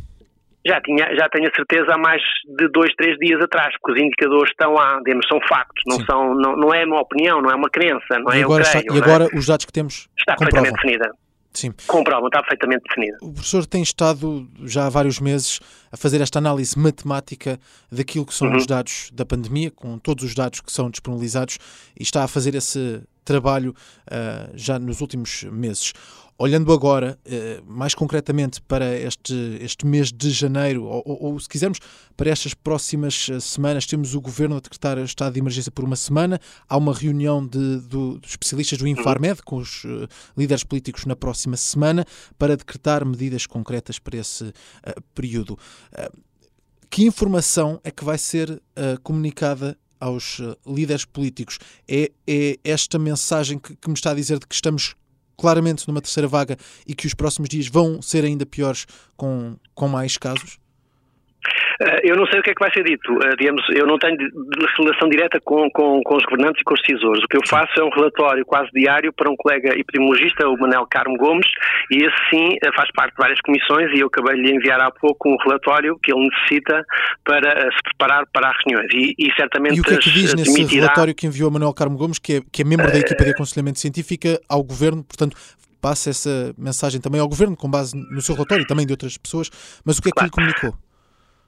Já, 0.66 0.80
tinha, 0.80 1.14
já 1.14 1.28
tenho 1.28 1.48
a 1.48 1.54
certeza 1.54 1.94
há 1.94 1.98
mais 1.98 2.20
de 2.58 2.68
dois, 2.68 2.92
três 2.96 3.16
dias 3.18 3.40
atrás, 3.40 3.72
porque 3.80 3.92
os 4.00 4.06
indicadores 4.06 4.50
estão 4.50 4.72
lá, 4.72 4.98
digamos, 5.04 5.26
são 5.28 5.38
factos, 5.48 5.82
não, 5.86 6.04
são, 6.04 6.34
não, 6.34 6.56
não 6.56 6.74
é 6.74 6.84
uma 6.84 7.00
opinião, 7.00 7.40
não 7.40 7.50
é 7.50 7.54
uma 7.54 7.70
crença, 7.70 8.18
não 8.18 8.34
e 8.34 8.40
é 8.40 8.42
agora 8.42 8.64
creio, 8.64 8.80
está, 8.80 8.94
E 8.94 8.98
é? 8.98 9.02
agora 9.02 9.28
é? 9.32 9.38
os 9.38 9.46
dados 9.46 9.64
que 9.64 9.72
temos 9.72 10.08
Está 10.18 10.34
comprovam. 10.34 10.62
perfeitamente 10.62 10.82
definida. 10.82 11.26
Sim. 11.56 11.72
com 11.86 12.04
prova, 12.04 12.26
está 12.26 12.40
perfeitamente 12.40 12.82
definida. 12.86 13.16
O 13.22 13.32
professor 13.32 13.64
tem 13.64 13.82
estado 13.82 14.46
já 14.64 14.86
há 14.86 14.90
vários 14.90 15.18
meses 15.18 15.58
a 15.90 15.96
fazer 15.96 16.20
esta 16.20 16.38
análise 16.38 16.78
matemática 16.78 17.58
daquilo 17.90 18.26
que 18.26 18.34
são 18.34 18.48
uhum. 18.48 18.56
os 18.56 18.66
dados 18.66 19.10
da 19.12 19.24
pandemia, 19.24 19.70
com 19.70 19.98
todos 19.98 20.22
os 20.22 20.34
dados 20.34 20.60
que 20.60 20.70
são 20.70 20.90
disponibilizados, 20.90 21.58
e 21.98 22.02
está 22.02 22.24
a 22.24 22.28
fazer 22.28 22.54
esse 22.54 23.02
trabalho 23.24 23.70
uh, 23.70 24.52
já 24.54 24.78
nos 24.78 25.00
últimos 25.00 25.44
meses. 25.44 25.94
Olhando 26.38 26.70
agora, 26.70 27.18
uh, 27.24 27.64
mais 27.70 27.94
concretamente 27.94 28.60
para 28.60 28.94
este, 28.98 29.34
este 29.60 29.86
mês 29.86 30.12
de 30.12 30.30
janeiro, 30.30 30.84
ou, 30.84 31.02
ou, 31.06 31.40
se 31.40 31.48
quisermos, 31.48 31.78
para 32.14 32.28
estas 32.28 32.52
próximas 32.52 33.28
ah, 33.30 33.40
semanas, 33.40 33.86
temos 33.86 34.14
o 34.14 34.20
Governo 34.20 34.56
a 34.56 34.60
decretar 34.60 34.98
estado 34.98 35.32
de 35.32 35.40
emergência 35.40 35.72
por 35.72 35.84
uma 35.84 35.96
semana, 35.96 36.38
há 36.68 36.76
uma 36.76 36.92
reunião 36.92 37.46
de, 37.46 37.80
de 37.80 38.20
especialistas 38.26 38.78
do 38.78 38.86
Infarmed 38.86 39.42
com 39.42 39.56
os 39.56 39.84
uh, 39.84 40.06
líderes 40.36 40.62
políticos 40.62 41.06
na 41.06 41.16
próxima 41.16 41.56
semana 41.56 42.04
para 42.38 42.56
decretar 42.56 43.04
medidas 43.04 43.46
concretas 43.46 43.98
para 43.98 44.18
esse 44.18 44.52
período. 45.14 45.58
que 46.90 47.04
informação 47.04 47.80
é 47.82 47.90
que 47.90 48.04
vai 48.04 48.18
ser 48.18 48.60
comunicada 49.02 49.76
aos 50.00 50.40
eh, 50.40 50.56
líderes 50.66 51.04
políticos 51.04 51.58
é, 51.88 52.10
é 52.26 52.58
esta 52.64 52.98
mensagem 52.98 53.58
que, 53.58 53.74
que 53.76 53.88
me 53.88 53.94
está 53.94 54.10
a 54.10 54.14
dizer 54.14 54.38
de 54.38 54.46
que 54.46 54.54
estamos 54.54 54.94
claramente 55.36 55.86
numa 55.86 56.00
terceira 56.00 56.28
vaga 56.28 56.56
e 56.86 56.94
que 56.94 57.06
os 57.06 57.14
próximos 57.14 57.48
dias 57.48 57.68
vão 57.68 58.00
ser 58.00 58.24
ainda 58.24 58.46
piores 58.46 58.86
com, 59.16 59.56
com 59.74 59.88
mais 59.88 60.16
casos? 60.16 60.58
Eh, 61.80 62.10
eu 62.10 62.16
não 62.16 62.26
sei 62.26 62.40
o 62.40 62.42
que 62.42 62.50
é 62.50 62.54
que 62.54 62.60
vai 62.60 62.72
ser 62.72 62.84
dito. 62.84 63.12
Eh, 63.22 63.36
digamos, 63.38 63.62
eu 63.74 63.86
não 63.86 63.98
tenho 63.98 64.16
relação 64.78 65.08
direta 65.08 65.38
com, 65.44 65.68
com, 65.70 66.02
com, 66.02 66.16
os 66.16 66.24
governantes 66.24 66.60
e 66.60 66.64
com 66.64 66.74
os 66.74 66.80
decisores. 66.80 67.22
O 67.24 67.28
que 67.28 67.36
eu 67.36 67.46
faço 67.46 67.78
é 67.78 67.84
um 67.84 67.90
relatório 67.90 68.44
quase 68.44 68.70
diário 68.72 69.12
para 69.12 69.30
um 69.30 69.36
colega 69.36 69.78
epidemiologista, 69.78 70.48
o 70.48 70.58
Manel 70.58 70.86
Carmo 70.90 71.16
Gomes, 71.16 71.46
e 71.90 72.04
esse 72.04 72.16
sim 72.30 72.56
eh, 72.62 72.72
faz 72.74 72.90
parte 72.92 73.12
de 73.12 73.18
várias 73.18 73.40
comissões 73.40 73.90
e 73.92 74.00
eu 74.00 74.06
acabei 74.06 74.36
de 74.36 74.42
lhe 74.42 74.56
enviar 74.56 74.80
há 74.80 74.90
pouco 74.90 75.28
um 75.28 75.36
relatório 75.44 75.98
que 76.02 76.12
ele 76.12 76.28
necessita 76.28 76.84
para 77.24 77.70
se 77.70 77.82
preparar 77.84 78.24
para 78.32 78.50
as 78.50 78.56
reuniões. 78.64 78.92
E, 78.94 79.14
e 79.18 79.32
certamente. 79.34 79.76
E 79.76 79.80
o 79.80 79.84
que 79.84 79.94
é 79.94 79.98
que 79.98 80.10
diz 80.10 80.34
nesse 80.34 80.54
demitirá... 80.54 80.82
relatório 80.82 81.14
que 81.14 81.26
enviou 81.26 81.50
o 81.50 81.52
Manuel 81.52 81.74
Carmo 81.74 81.96
Gomes, 81.98 82.18
que 82.18 82.36
é, 82.36 82.40
que 82.50 82.62
é 82.62 82.64
membro 82.64 82.90
da 82.90 82.98
equipa 82.98 83.24
de 83.24 83.30
aconselhamento 83.30 83.78
científico 83.78 84.26
ao 84.48 84.62
governo, 84.62 85.04
portanto, 85.04 85.36
passa 85.80 86.10
essa 86.10 86.54
mensagem 86.58 87.00
também 87.00 87.20
ao 87.20 87.28
governo, 87.28 87.56
com 87.56 87.70
base 87.70 87.96
no 87.96 88.20
seu 88.20 88.34
relatório 88.34 88.62
e 88.62 88.66
também 88.66 88.86
de 88.86 88.92
outras 88.92 89.16
pessoas, 89.16 89.50
mas 89.84 89.98
o 89.98 90.02
que 90.02 90.08
é 90.08 90.10
que 90.10 90.14
claro. 90.14 90.26
lhe 90.26 90.32
comunicou? 90.32 90.85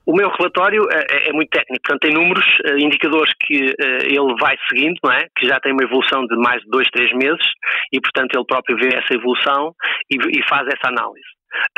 O 0.09 0.17
meu 0.17 0.31
relatório 0.31 0.85
é, 0.91 1.05
é, 1.11 1.29
é, 1.29 1.33
muito 1.35 1.51
técnico, 1.51 1.83
portanto 1.85 2.01
tem 2.01 2.15
números, 2.15 2.47
eh, 2.65 2.79
indicadores 2.79 3.31
que 3.43 3.61
uh, 3.61 4.07
ele 4.09 4.35
vai 4.41 4.57
seguindo, 4.67 4.97
não 5.05 5.13
é? 5.13 5.27
Que 5.37 5.47
já 5.47 5.61
tem 5.61 5.71
uma 5.71 5.85
evolução 5.85 6.25
de 6.25 6.35
mais 6.37 6.63
de 6.63 6.71
dois, 6.71 6.89
três 6.89 7.13
meses 7.13 7.45
e, 7.93 8.01
portanto, 8.01 8.35
ele 8.35 8.47
próprio 8.47 8.79
vê 8.79 8.89
essa 8.97 9.13
evolução 9.13 9.75
e, 10.11 10.17
e 10.17 10.43
faz 10.49 10.67
essa 10.67 10.89
análise. 10.89 11.29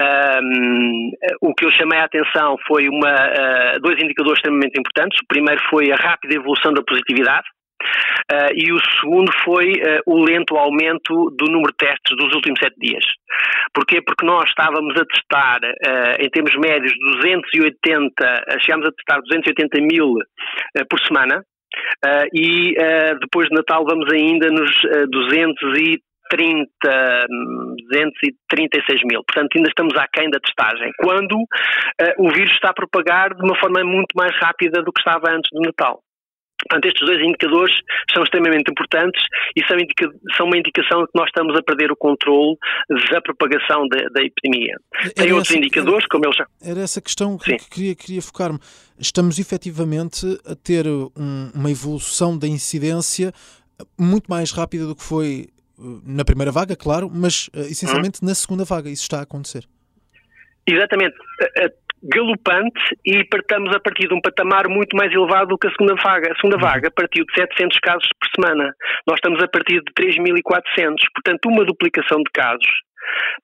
Um, 0.00 1.10
o 1.42 1.54
que 1.54 1.64
eu 1.64 1.72
chamei 1.72 1.98
a 1.98 2.04
atenção 2.04 2.56
foi 2.68 2.88
uma, 2.88 3.10
uh, 3.10 3.80
dois 3.80 4.00
indicadores 4.00 4.38
extremamente 4.38 4.78
importantes. 4.78 5.18
O 5.18 5.26
primeiro 5.26 5.60
foi 5.68 5.90
a 5.90 5.96
rápida 5.96 6.36
evolução 6.36 6.72
da 6.72 6.84
positividade, 6.84 7.48
Uh, 8.30 8.52
e 8.54 8.72
o 8.72 8.78
segundo 9.00 9.32
foi 9.44 9.72
uh, 9.72 10.00
o 10.06 10.24
lento 10.24 10.56
aumento 10.56 11.30
do 11.36 11.50
número 11.50 11.72
de 11.72 11.78
testes 11.78 12.16
dos 12.16 12.32
últimos 12.34 12.60
sete 12.60 12.76
dias. 12.78 13.04
Porquê? 13.74 14.00
Porque 14.02 14.24
nós 14.24 14.48
estávamos 14.48 14.94
a 14.96 15.04
testar, 15.04 15.60
uh, 15.62 16.22
em 16.22 16.30
termos 16.30 16.54
médios, 16.56 16.92
280, 17.22 18.44
chegámos 18.60 18.86
a 18.86 18.92
testar 18.92 19.20
280 19.20 19.80
mil 19.80 20.14
por 20.88 21.00
semana, 21.00 21.44
e 22.34 22.74
depois 23.20 23.48
de 23.48 23.54
Natal 23.54 23.84
vamos 23.84 24.12
ainda 24.12 24.48
nos 24.48 24.70
230 25.10 26.00
236 26.30 29.02
mil. 29.04 29.22
Portanto, 29.26 29.56
ainda 29.56 29.68
estamos 29.68 29.94
aquém 29.96 30.30
da 30.30 30.38
testagem. 30.38 30.92
Quando 30.98 31.34
uh, 31.34 31.44
o 32.18 32.30
vírus 32.30 32.52
está 32.52 32.70
a 32.70 32.74
propagar 32.74 33.34
de 33.34 33.42
uma 33.42 33.58
forma 33.58 33.82
muito 33.84 34.14
mais 34.14 34.32
rápida 34.36 34.80
do 34.82 34.92
que 34.92 35.00
estava 35.00 35.30
antes 35.30 35.50
do 35.52 35.60
Natal. 35.60 36.00
Portanto, 36.68 36.84
estes 36.86 37.06
dois 37.06 37.20
indicadores 37.22 37.74
são 38.12 38.22
extremamente 38.22 38.70
importantes 38.70 39.22
e 39.56 39.64
são, 39.66 39.78
indica 39.78 40.08
são 40.36 40.46
uma 40.46 40.56
indicação 40.56 41.00
de 41.00 41.06
que 41.06 41.18
nós 41.18 41.26
estamos 41.26 41.56
a 41.56 41.62
perder 41.62 41.90
o 41.90 41.96
controle 41.96 42.56
da 43.10 43.20
propagação 43.20 43.86
da, 43.88 44.08
da 44.12 44.22
epidemia. 44.22 44.76
Era 45.00 45.10
Tem 45.10 45.32
outros 45.32 45.50
essa, 45.50 45.58
indicadores, 45.58 46.04
era, 46.04 46.08
como 46.08 46.26
eles 46.26 46.36
já. 46.36 46.46
Era 46.62 46.80
essa 46.80 47.00
questão 47.00 47.38
que, 47.38 47.56
que 47.56 47.70
queria, 47.70 47.94
queria 47.94 48.22
focar-me. 48.22 48.58
Estamos 48.98 49.38
efetivamente 49.38 50.26
a 50.46 50.54
ter 50.54 50.86
um, 50.86 51.50
uma 51.54 51.70
evolução 51.70 52.38
da 52.38 52.46
incidência 52.46 53.32
muito 53.98 54.26
mais 54.28 54.50
rápida 54.52 54.86
do 54.86 54.94
que 54.94 55.02
foi 55.02 55.48
uh, 55.78 56.02
na 56.04 56.24
primeira 56.24 56.52
vaga, 56.52 56.76
claro, 56.76 57.10
mas 57.12 57.48
uh, 57.48 57.60
essencialmente 57.60 58.18
hum. 58.22 58.26
na 58.26 58.34
segunda 58.34 58.64
vaga. 58.64 58.90
Isso 58.90 59.02
está 59.02 59.20
a 59.20 59.22
acontecer. 59.22 59.64
Exatamente 60.66 61.16
galopante 62.02 62.80
e 63.04 63.24
partamos 63.24 63.74
a 63.74 63.80
partir 63.80 64.08
de 64.08 64.14
um 64.14 64.20
patamar 64.20 64.68
muito 64.68 64.96
mais 64.96 65.12
elevado 65.12 65.48
do 65.48 65.58
que 65.58 65.68
a 65.68 65.70
segunda 65.70 65.94
vaga. 66.02 66.32
A 66.32 66.36
segunda 66.36 66.56
uhum. 66.56 66.62
vaga 66.62 66.90
partiu 66.90 67.24
de 67.24 67.34
700 67.34 67.78
casos 67.80 68.08
por 68.18 68.28
semana. 68.34 68.72
Nós 69.06 69.16
estamos 69.16 69.42
a 69.42 69.48
partir 69.48 69.80
de 69.82 69.92
3.400. 69.92 70.96
Portanto, 71.14 71.48
uma 71.48 71.64
duplicação 71.64 72.18
de 72.18 72.30
casos 72.32 72.70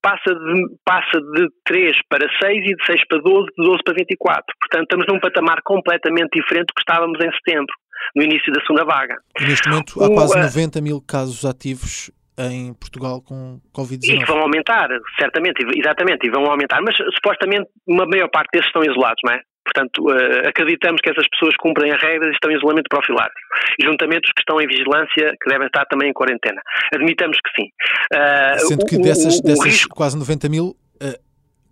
passa 0.02 0.34
de, 0.34 0.62
passa 0.84 1.20
de 1.20 1.48
3 1.64 1.96
para 2.08 2.26
6 2.40 2.64
e 2.64 2.76
de 2.76 2.86
6 2.86 3.08
para 3.08 3.18
12, 3.20 3.46
de 3.46 3.64
12 3.64 3.82
para 3.84 3.94
24. 3.94 4.44
Portanto, 4.60 4.82
estamos 4.82 5.06
num 5.08 5.20
patamar 5.20 5.60
completamente 5.64 6.38
diferente 6.40 6.66
do 6.68 6.74
que 6.74 6.80
estávamos 6.80 7.18
em 7.20 7.30
setembro, 7.32 7.74
no 8.14 8.22
início 8.22 8.52
da 8.52 8.60
segunda 8.60 8.84
vaga. 8.84 9.16
E 9.40 9.44
neste 9.44 9.68
momento 9.68 10.02
há 10.02 10.08
quase 10.08 10.38
90 10.38 10.80
mil 10.80 11.00
casos 11.00 11.44
ativos 11.44 12.10
em 12.38 12.74
Portugal 12.74 13.22
com 13.22 13.60
Covid-19. 13.74 14.14
E 14.14 14.18
que 14.18 14.26
vão 14.26 14.40
aumentar, 14.40 14.88
certamente, 15.18 15.64
exatamente, 15.74 16.26
e 16.26 16.30
vão 16.30 16.44
aumentar, 16.44 16.80
mas 16.82 16.96
supostamente 17.14 17.68
uma 17.86 18.06
maior 18.06 18.28
parte 18.28 18.50
desses 18.52 18.66
estão 18.66 18.82
isolados, 18.82 19.20
não 19.24 19.34
é? 19.34 19.40
Portanto, 19.64 20.04
uh, 20.06 20.48
acreditamos 20.48 21.00
que 21.00 21.10
essas 21.10 21.26
pessoas 21.28 21.56
cumprem 21.56 21.92
as 21.92 22.00
regras 22.00 22.28
e 22.28 22.34
estão 22.34 22.50
em 22.50 22.56
isolamento 22.56 22.88
profilático. 22.88 23.40
E 23.78 23.84
juntamente 23.84 24.28
os 24.28 24.32
que 24.32 24.40
estão 24.40 24.60
em 24.60 24.66
vigilância, 24.66 25.34
que 25.42 25.50
devem 25.50 25.66
estar 25.66 25.84
também 25.86 26.10
em 26.10 26.12
quarentena. 26.12 26.62
Admitamos 26.94 27.36
que 27.38 27.60
sim. 27.60 27.68
Uh, 28.14 28.68
Sendo 28.68 28.86
que 28.86 28.98
dessas, 28.98 29.38
o, 29.38 29.40
o, 29.40 29.42
dessas 29.42 29.64
risco... 29.64 29.94
quase 29.94 30.16
90 30.16 30.48
mil, 30.48 30.76
uh, 31.02 31.18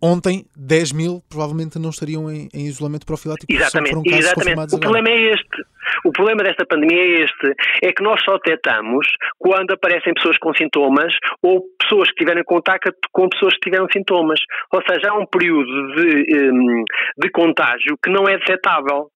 ontem 0.02 0.44
10 0.56 0.92
mil 0.92 1.22
provavelmente 1.30 1.78
não 1.78 1.90
estariam 1.90 2.30
em, 2.30 2.48
em 2.52 2.66
isolamento 2.66 3.06
profilático. 3.06 3.50
Exatamente, 3.50 4.12
exatamente. 4.12 4.74
O 4.74 4.80
problema 4.80 5.08
é 5.08 5.32
este. 5.32 5.62
O 6.04 6.12
problema 6.12 6.42
desta 6.42 6.66
pandemia 6.66 7.02
é 7.02 7.24
este, 7.24 7.54
é 7.82 7.92
que 7.92 8.02
nós 8.02 8.22
só 8.24 8.36
detectamos 8.36 9.06
quando 9.38 9.72
aparecem 9.72 10.12
pessoas 10.14 10.36
com 10.38 10.54
sintomas 10.54 11.14
ou 11.42 11.64
pessoas 11.80 12.08
que 12.10 12.16
tiveram 12.16 12.42
contato 12.44 12.92
com 13.10 13.28
pessoas 13.28 13.54
que 13.54 13.70
tiveram 13.70 13.86
sintomas. 13.90 14.40
Ou 14.72 14.82
seja, 14.86 15.10
há 15.10 15.18
um 15.18 15.26
período 15.26 15.94
de, 15.94 16.50
hum, 16.50 16.84
de 17.18 17.30
contágio 17.30 17.96
que 18.02 18.10
não 18.10 18.28
é 18.28 18.36
detectável. 18.38 19.08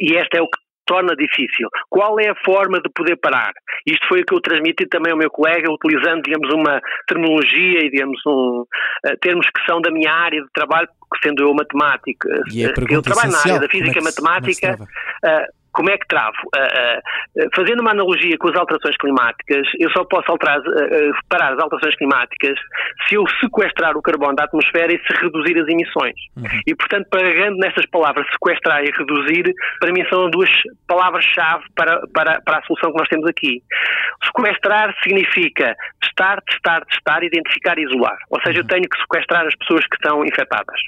E 0.00 0.14
este 0.14 0.38
é 0.38 0.42
o 0.42 0.48
que 0.48 0.58
torna 0.86 1.14
difícil. 1.16 1.68
Qual 1.90 2.18
é 2.20 2.28
a 2.28 2.34
forma 2.44 2.80
de 2.80 2.88
poder 2.94 3.16
parar? 3.16 3.52
Isto 3.84 4.06
foi 4.06 4.20
o 4.20 4.24
que 4.24 4.34
eu 4.34 4.40
transmiti 4.40 4.86
também 4.86 5.12
ao 5.12 5.18
meu 5.18 5.30
colega, 5.30 5.70
utilizando, 5.70 6.22
digamos, 6.22 6.48
uma 6.54 6.80
terminologia 7.08 7.80
e, 7.84 7.90
digamos, 7.90 8.20
um, 8.26 8.60
uh, 8.62 9.16
termos 9.20 9.46
que 9.46 9.64
são 9.66 9.80
da 9.80 9.90
minha 9.90 10.12
área 10.12 10.40
de 10.40 10.48
trabalho, 10.54 10.88
sendo 11.22 11.42
eu 11.42 11.52
matemático. 11.52 12.28
É 12.30 12.94
eu 12.94 13.02
trabalho 13.02 13.32
na 13.32 13.40
área 13.40 13.60
da 13.60 13.68
física 13.68 13.98
e 13.98 14.00
é 14.00 14.04
matemática. 14.04 14.76
É 15.24 15.46
como 15.76 15.90
é 15.90 15.98
que 15.98 16.08
travo? 16.08 16.36
Uh, 16.56 16.98
uh, 17.44 17.48
fazendo 17.54 17.80
uma 17.80 17.90
analogia 17.90 18.36
com 18.38 18.48
as 18.48 18.56
alterações 18.56 18.96
climáticas, 18.96 19.68
eu 19.78 19.90
só 19.90 20.04
posso 20.04 20.32
alterar, 20.32 20.58
uh, 20.58 21.12
parar 21.28 21.52
as 21.52 21.58
alterações 21.60 21.94
climáticas 21.96 22.58
se 23.06 23.14
eu 23.14 23.24
sequestrar 23.40 23.94
o 23.96 24.00
carbono 24.00 24.34
da 24.34 24.44
atmosfera 24.44 24.90
e 24.90 24.98
se 24.98 25.12
reduzir 25.22 25.60
as 25.60 25.68
emissões. 25.68 26.16
Uhum. 26.36 26.60
E, 26.66 26.74
portanto, 26.74 27.06
pegando 27.10 27.58
nessas 27.58 27.84
palavras 27.86 28.26
sequestrar 28.32 28.82
e 28.82 28.90
reduzir, 28.90 29.52
para 29.78 29.92
mim 29.92 30.02
são 30.08 30.30
duas 30.30 30.48
palavras-chave 30.88 31.64
para, 31.76 32.00
para, 32.14 32.40
para 32.40 32.58
a 32.58 32.62
solução 32.62 32.90
que 32.92 32.98
nós 32.98 33.08
temos 33.08 33.28
aqui. 33.28 33.62
Sequestrar 34.24 34.94
significa 35.02 35.76
testar, 36.00 36.40
testar, 36.48 36.86
testar, 36.86 37.22
identificar 37.22 37.78
e 37.78 37.82
isolar. 37.82 38.16
Ou 38.30 38.40
seja, 38.40 38.60
eu 38.60 38.62
uhum. 38.62 38.68
tenho 38.68 38.88
que 38.88 38.98
sequestrar 39.02 39.46
as 39.46 39.54
pessoas 39.56 39.86
que 39.86 39.96
estão 39.96 40.24
infectadas. 40.24 40.80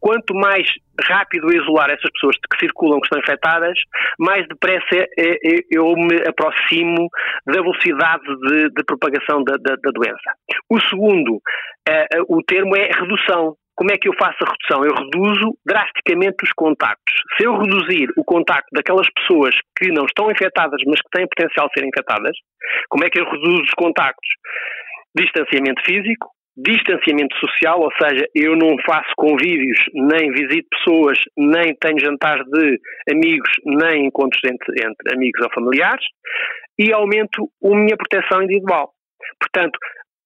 Quanto 0.00 0.34
mais 0.34 0.66
rápido 1.00 1.52
isolar 1.52 1.90
essas 1.90 2.10
pessoas 2.12 2.36
que 2.36 2.58
circulam, 2.60 3.00
que 3.00 3.06
estão 3.06 3.20
infectadas, 3.20 3.78
mais 4.18 4.46
depressa 4.46 4.94
é, 4.94 5.06
é, 5.18 5.60
eu 5.70 5.94
me 5.96 6.16
aproximo 6.26 7.08
da 7.46 7.54
velocidade 7.54 8.24
de, 8.24 8.70
de 8.70 8.84
propagação 8.84 9.42
da, 9.44 9.56
da, 9.56 9.76
da, 9.76 9.90
doença. 9.90 10.30
O 10.68 10.80
segundo, 10.88 11.40
é, 11.88 12.06
o 12.28 12.42
termo 12.42 12.76
é 12.76 12.88
redução. 12.92 13.56
Como 13.74 13.90
é 13.90 13.96
que 13.96 14.06
eu 14.06 14.12
faço 14.18 14.36
a 14.44 14.50
redução? 14.52 14.84
Eu 14.84 14.94
reduzo 14.94 15.56
drasticamente 15.64 16.44
os 16.44 16.52
contactos. 16.52 17.14
Se 17.36 17.46
eu 17.46 17.56
reduzir 17.56 18.08
o 18.16 18.24
contacto 18.24 18.68
daquelas 18.72 19.08
pessoas 19.14 19.54
que 19.76 19.90
não 19.90 20.04
estão 20.04 20.30
infectadas, 20.30 20.80
mas 20.86 21.00
que 21.00 21.08
têm 21.10 21.26
potencial 21.26 21.68
de 21.68 21.80
ser 21.80 21.86
infectadas, 21.86 22.36
como 22.88 23.04
é 23.04 23.10
que 23.10 23.18
eu 23.18 23.24
reduzo 23.24 23.62
os 23.62 23.70
contactos? 23.70 24.28
Distanciamento 25.16 25.82
físico, 25.84 26.28
distanciamento 26.56 27.34
social, 27.36 27.80
ou 27.80 27.90
seja, 28.00 28.26
eu 28.34 28.56
não 28.56 28.76
faço 28.84 29.10
convívios, 29.16 29.78
nem 29.94 30.30
visito 30.32 30.68
pessoas, 30.70 31.18
nem 31.36 31.74
tenho 31.76 31.98
jantares 31.98 32.44
de 32.46 32.78
amigos, 33.10 33.50
nem 33.64 34.06
encontros 34.06 34.42
entre, 34.44 34.84
entre 34.84 35.14
amigos 35.14 35.40
ou 35.42 35.52
familiares, 35.52 36.04
e 36.78 36.92
aumento 36.92 37.48
a 37.64 37.68
minha 37.68 37.96
proteção 37.96 38.42
individual. 38.42 38.90
Portanto, 39.40 39.78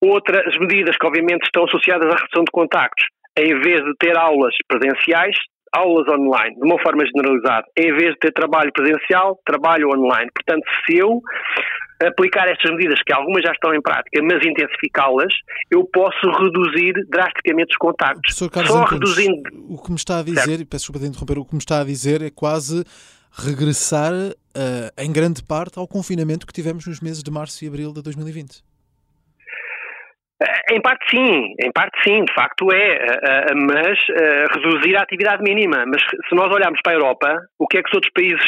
Outras 0.02 0.56
medidas 0.58 0.96
que 0.96 1.06
obviamente 1.06 1.44
estão 1.44 1.64
associadas 1.64 2.06
à 2.06 2.16
redução 2.16 2.44
de 2.44 2.52
contactos, 2.52 3.06
em 3.38 3.58
vez 3.60 3.82
de 3.82 3.94
ter 3.98 4.16
aulas 4.16 4.54
presenciais, 4.68 5.36
aulas 5.74 6.06
online, 6.08 6.54
de 6.54 6.64
uma 6.64 6.80
forma 6.82 7.04
generalizada. 7.06 7.64
Em 7.76 7.92
vez 7.96 8.12
de 8.12 8.18
ter 8.18 8.32
trabalho 8.32 8.70
presencial, 8.72 9.38
trabalho 9.44 9.88
online. 9.88 10.30
Portanto, 10.34 10.64
se 10.84 10.98
eu 10.98 11.20
aplicar 12.02 12.48
estas 12.48 12.70
medidas, 12.72 13.00
que 13.04 13.12
algumas 13.12 13.42
já 13.42 13.52
estão 13.52 13.74
em 13.74 13.80
prática, 13.80 14.20
mas 14.22 14.44
intensificá-las, 14.44 15.32
eu 15.70 15.84
posso 15.84 16.30
reduzir 16.30 16.92
drasticamente 17.08 17.72
os 17.72 17.76
contactos. 17.76 18.34
Só 18.34 18.46
Antunes, 18.46 18.90
reduzindo... 18.90 19.42
o 19.68 19.82
que 19.82 19.90
me 19.90 19.96
está 19.96 20.18
a 20.18 20.22
dizer, 20.22 20.60
e 20.60 20.64
peço 20.64 20.84
desculpa 20.84 21.00
de 21.00 21.06
interromper, 21.06 21.38
o 21.38 21.44
que 21.44 21.54
me 21.54 21.60
está 21.60 21.80
a 21.80 21.84
dizer 21.84 22.22
é 22.22 22.30
quase 22.30 22.84
regressar 23.32 24.12
uh, 24.12 25.02
em 25.02 25.12
grande 25.12 25.42
parte 25.42 25.78
ao 25.78 25.86
confinamento 25.86 26.46
que 26.46 26.52
tivemos 26.52 26.86
nos 26.86 27.00
meses 27.00 27.22
de 27.22 27.30
março 27.30 27.64
e 27.64 27.68
abril 27.68 27.92
de 27.92 28.02
2020. 28.02 28.62
Eh, 30.42 30.74
em 30.74 30.80
parte 30.82 31.10
sim, 31.10 31.54
em 31.58 31.72
parte 31.72 31.98
sim, 32.04 32.22
de 32.22 32.34
facto 32.34 32.70
é, 32.70 32.92
eh, 32.92 33.20
eh, 33.22 33.54
mas 33.54 33.98
reduzir 34.52 34.96
a 34.96 35.02
atividade 35.02 35.42
mínima. 35.42 35.84
Mas 35.86 36.02
se 36.02 36.34
nós 36.34 36.52
olharmos 36.54 36.80
para 36.82 36.92
a 36.92 36.96
Europa, 36.96 37.36
o 37.58 37.66
que 37.66 37.78
é 37.78 37.82
que 37.82 37.88
os 37.88 37.94
outros 37.94 38.12
países 38.12 38.44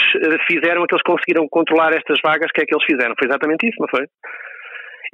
fizeram, 0.46 0.86
que 0.86 0.94
eles 0.94 1.02
conseguiram 1.02 1.48
controlar 1.48 1.94
estas 1.94 2.18
vagas, 2.22 2.50
o 2.50 2.52
que 2.52 2.62
é 2.62 2.66
que 2.66 2.74
eles 2.74 2.84
fizeram? 2.84 3.14
Foi 3.18 3.26
exatamente 3.26 3.66
isso, 3.66 3.80
não 3.80 3.88
foi? 3.88 4.06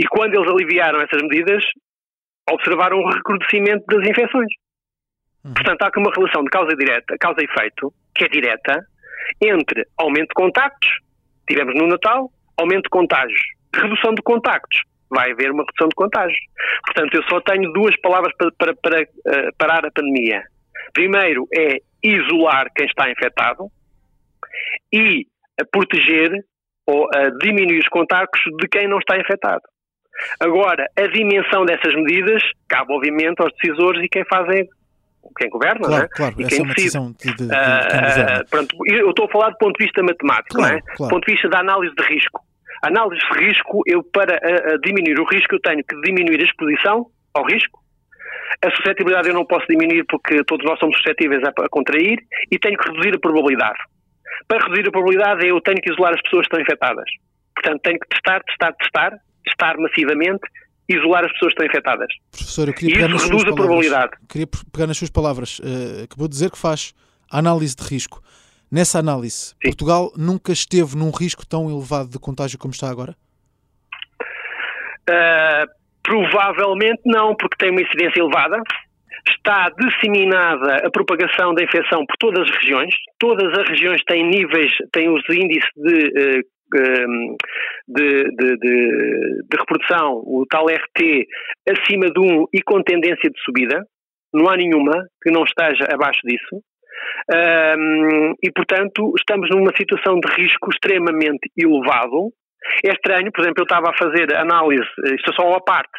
E 0.01 0.07
quando 0.09 0.35
eles 0.35 0.51
aliviaram 0.51 1.01
essas 1.01 1.23
medidas, 1.23 1.65
observaram 2.51 2.99
um 2.99 3.09
recrudescimento 3.09 3.85
das 3.87 4.09
infecções. 4.09 4.53
Uhum. 5.45 5.55
Portanto, 5.55 5.83
há 5.83 5.87
aqui 5.87 6.01
uma 6.01 6.11
relação 6.11 6.43
de 6.43 6.51
causa 6.51 6.75
direta, 6.75 7.17
causa 7.21 7.41
e 7.41 7.45
efeito, 7.45 7.93
que 8.15 8.25
é 8.25 8.29
direta, 8.29 8.85
entre 9.41 9.87
aumento 9.97 10.29
de 10.29 10.35
contactos, 10.35 10.89
tivemos 11.49 11.75
no 11.77 11.87
Natal, 11.87 12.31
aumento 12.59 12.85
de 12.85 12.91
contágios, 12.91 13.41
redução 13.75 14.15
de 14.15 14.23
contactos, 14.23 14.83
vai 15.11 15.33
haver 15.33 15.51
uma 15.51 15.65
redução 15.65 15.89
de 15.89 15.95
contágios. 15.95 16.39
Portanto, 16.87 17.15
eu 17.15 17.23
só 17.25 17.41
tenho 17.41 17.73
duas 17.73 17.99
palavras 18.01 18.33
para, 18.37 18.51
para, 18.53 18.75
para 18.77 19.03
uh, 19.03 19.57
parar 19.57 19.87
a 19.87 19.91
pandemia. 19.91 20.43
Primeiro 20.93 21.47
é 21.55 21.79
isolar 22.03 22.67
quem 22.75 22.87
está 22.87 23.11
infectado 23.11 23.69
e 24.93 25.23
uh, 25.61 25.67
proteger 25.71 26.33
ou 26.87 27.05
uh, 27.07 27.39
diminuir 27.41 27.79
os 27.79 27.89
contactos 27.89 28.43
de 28.61 28.69
quem 28.69 28.89
não 28.89 28.99
está 28.99 29.17
infectado. 29.19 29.63
Agora, 30.39 30.89
a 30.97 31.07
dimensão 31.09 31.65
dessas 31.65 31.95
medidas 31.95 32.43
cabe, 32.69 32.93
obviamente, 32.93 33.41
aos 33.41 33.53
decisores 33.61 34.05
e 34.05 34.09
quem 34.09 34.25
fazem 34.27 34.69
quem 35.39 35.49
governa, 35.49 35.81
claro, 35.81 36.03
né? 36.03 36.09
claro, 36.13 36.35
e 36.39 36.45
quem 36.45 36.61
é 36.61 36.75
decide. 36.75 36.99
De, 36.99 37.35
de, 37.35 37.35
de 37.35 37.45
uh, 37.45 38.49
pronto, 38.51 38.77
eu 38.87 39.09
estou 39.09 39.25
a 39.25 39.29
falar 39.31 39.51
do 39.51 39.59
ponto 39.59 39.79
de 39.79 39.85
vista 39.85 40.03
matemático, 40.03 40.55
claro, 40.55 40.75
né? 40.75 40.83
do 40.99 41.09
ponto 41.09 41.27
de 41.27 41.33
vista 41.33 41.49
da 41.49 41.61
análise 41.61 41.95
de 41.95 42.03
risco 42.05 42.45
análise 42.87 43.21
de 43.33 43.47
risco, 43.47 43.83
eu 43.87 44.03
para 44.03 44.37
a, 44.37 44.75
a 44.75 44.79
diminuir 44.79 45.19
o 45.21 45.25
risco, 45.25 45.55
eu 45.55 45.61
tenho 45.61 45.85
que 45.85 46.01
diminuir 46.03 46.41
a 46.41 46.45
exposição 46.45 47.07
ao 47.35 47.45
risco. 47.45 47.81
A 48.65 48.71
suscetibilidade 48.71 49.29
eu 49.29 49.35
não 49.35 49.45
posso 49.45 49.67
diminuir 49.69 50.05
porque 50.09 50.43
todos 50.45 50.65
nós 50.65 50.79
somos 50.79 50.97
suscetíveis 50.99 51.43
a, 51.45 51.49
a 51.49 51.69
contrair 51.69 52.19
e 52.51 52.59
tenho 52.59 52.79
que 52.79 52.89
reduzir 52.89 53.15
a 53.15 53.19
probabilidade. 53.19 53.79
Para 54.49 54.65
reduzir 54.65 54.89
a 54.89 54.93
probabilidade, 54.93 55.47
eu 55.47 55.61
tenho 55.61 55.81
que 55.81 55.91
isolar 55.91 56.15
as 56.15 56.23
pessoas 56.23 56.47
que 56.47 56.55
estão 56.55 56.61
infectadas. 56.61 57.11
Portanto, 57.55 57.81
tenho 57.83 57.99
que 57.99 58.09
testar, 58.09 58.43
testar, 58.45 58.73
testar, 58.75 59.19
testar 59.45 59.79
massivamente, 59.79 60.43
isolar 60.89 61.25
as 61.25 61.33
pessoas 61.33 61.55
que 61.55 61.63
estão 61.63 61.67
infectadas. 61.67 62.09
Professor, 62.31 62.69
eu 62.69 62.75
queria 62.75 62.91
e 62.91 62.95
pegar 62.95 63.15
isso 63.15 63.25
reduz 63.27 63.45
a 63.45 63.55
probabilidade. 63.55 64.13
Queria 64.29 64.47
pegar 64.73 64.87
nas 64.87 64.99
suas 64.99 65.11
palavras. 65.11 65.59
Uh, 65.59 66.05
acabou 66.05 66.29
de 66.29 66.35
dizer 66.35 66.51
que 66.51 66.59
faz 66.59 66.95
análise 67.31 67.75
de 67.75 67.83
risco. 67.83 68.23
Nessa 68.71 68.99
análise, 68.99 69.51
Sim. 69.51 69.55
Portugal 69.63 70.13
nunca 70.17 70.53
esteve 70.53 70.97
num 70.97 71.11
risco 71.11 71.47
tão 71.47 71.71
elevado 71.71 72.09
de 72.11 72.19
contágio 72.19 72.59
como 72.59 72.73
está 72.73 72.91
agora? 72.91 73.15
Uh, 75.09 75.67
provavelmente 76.03 77.03
não, 77.05 77.35
porque 77.37 77.57
tem 77.59 77.71
uma 77.71 77.83
incidência 77.83 78.21
elevada. 78.21 78.61
Está 79.29 79.71
disseminada 79.71 80.87
a 80.87 80.91
propagação 80.91 81.55
da 81.55 81.65
infecção 81.65 82.05
por 82.07 82.17
todas 82.19 82.49
as 82.49 82.57
regiões. 82.57 82.95
Todas 83.19 83.59
as 83.59 83.69
regiões 83.69 84.03
têm 84.05 84.29
níveis, 84.29 84.73
têm 84.93 85.09
os 85.09 85.23
índices 85.31 85.71
de, 85.77 86.41
uh, 86.41 87.37
de, 87.89 88.25
de, 88.37 88.57
de, 88.57 89.57
reprodução, 89.57 90.23
o 90.25 90.45
tal 90.49 90.67
RT, 90.67 91.27
acima 91.69 92.07
de 92.11 92.21
1 92.21 92.47
e 92.53 92.63
com 92.63 92.83
tendência 92.83 93.31
de 93.31 93.41
subida. 93.45 93.85
Não 94.33 94.49
há 94.49 94.57
nenhuma 94.57 95.07
que 95.23 95.31
não 95.31 95.45
esteja 95.45 95.87
abaixo 95.93 96.21
disso. 96.25 96.63
Um, 97.31 98.35
e, 98.43 98.51
portanto, 98.53 99.13
estamos 99.19 99.49
numa 99.51 99.73
situação 99.77 100.19
de 100.21 100.33
risco 100.33 100.71
extremamente 100.71 101.51
elevado. 101.57 102.31
É 102.85 102.91
estranho, 102.91 103.31
por 103.31 103.43
exemplo, 103.43 103.61
eu 103.61 103.65
estava 103.65 103.91
a 103.91 103.97
fazer 103.97 104.35
análise, 104.35 104.89
isto 105.15 105.31
é 105.31 105.35
só 105.35 105.47
uma 105.47 105.61
parte, 105.61 105.93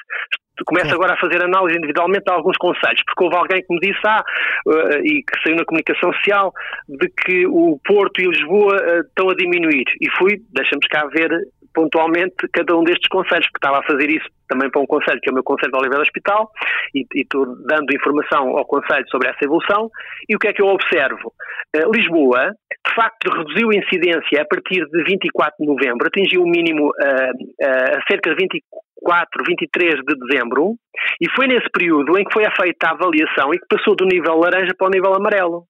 começo 0.64 0.94
agora 0.94 1.14
a 1.14 1.18
fazer 1.18 1.44
análise 1.44 1.78
individualmente 1.78 2.24
de 2.26 2.32
alguns 2.32 2.56
conselhos, 2.58 3.02
porque 3.06 3.24
houve 3.24 3.36
alguém 3.36 3.62
que 3.62 3.74
me 3.74 3.80
disse, 3.80 4.00
ah, 4.06 4.24
uh, 4.68 4.98
e 5.04 5.24
que 5.24 5.44
saiu 5.44 5.58
na 5.58 5.66
comunicação 5.66 6.14
social, 6.14 6.54
de 6.88 7.10
que 7.10 7.46
o 7.48 7.80
Porto 7.84 8.22
e 8.22 8.28
Lisboa 8.28 8.76
uh, 8.76 9.02
estão 9.02 9.30
a 9.30 9.36
diminuir. 9.36 9.86
E 10.00 10.10
fui, 10.18 10.38
deixamos 10.54 10.86
cá 10.88 11.06
ver 11.08 11.30
pontualmente 11.76 12.48
cada 12.54 12.76
um 12.76 12.84
destes 12.84 13.08
conselhos, 13.10 13.46
porque 13.52 13.58
estava 13.58 13.80
a 13.80 13.84
fazer 13.84 14.10
isso 14.10 14.26
também 14.48 14.70
para 14.72 14.82
um 14.82 14.88
conselho, 14.88 15.20
que 15.22 15.30
é 15.30 15.32
o 15.32 15.36
meu 15.36 15.44
conselho 15.44 15.72
de 15.72 15.78
Oliveira 15.78 16.02
Hospital, 16.02 16.50
e, 16.96 17.06
e 17.14 17.22
estou 17.22 17.46
dando 17.68 17.94
informação 17.94 18.58
ao 18.58 18.66
conselho 18.66 19.06
sobre 19.10 19.30
essa 19.30 19.44
evolução, 19.44 19.90
e 20.30 20.36
o 20.36 20.40
que 20.40 20.48
é 20.48 20.54
que 20.54 20.62
eu 20.62 20.68
observo? 20.68 21.34
Uh, 21.76 21.92
Lisboa, 21.94 22.52
de 22.88 22.94
facto, 22.94 23.30
reduziu 23.30 23.70
a 23.70 23.76
incidência 23.76 24.42
a 24.42 24.46
partir 24.46 24.86
de 24.86 25.04
24 25.04 25.56
de 25.60 25.68
novembro, 25.68 26.08
atingiu 26.08 26.42
o 26.42 26.50
mínimo 26.50 26.88
uh, 26.88 26.90
uh, 26.90 27.98
a 27.98 28.02
cerca 28.10 28.34
de 28.34 28.38
24, 28.38 29.44
23 29.46 29.96
de 29.96 30.16
dezembro, 30.16 30.76
e 31.20 31.30
foi 31.36 31.48
nesse 31.48 31.70
período 31.70 32.18
em 32.18 32.24
que 32.24 32.34
foi 32.34 32.46
feita 32.56 32.88
a 32.88 32.92
avaliação 32.92 33.54
e 33.54 33.60
que 33.60 33.68
passou 33.68 33.96
do 33.96 34.06
nível 34.06 34.38
laranja 34.38 34.74
para 34.78 34.88
o 34.88 34.92
nível 34.92 35.14
amarelo. 35.14 35.66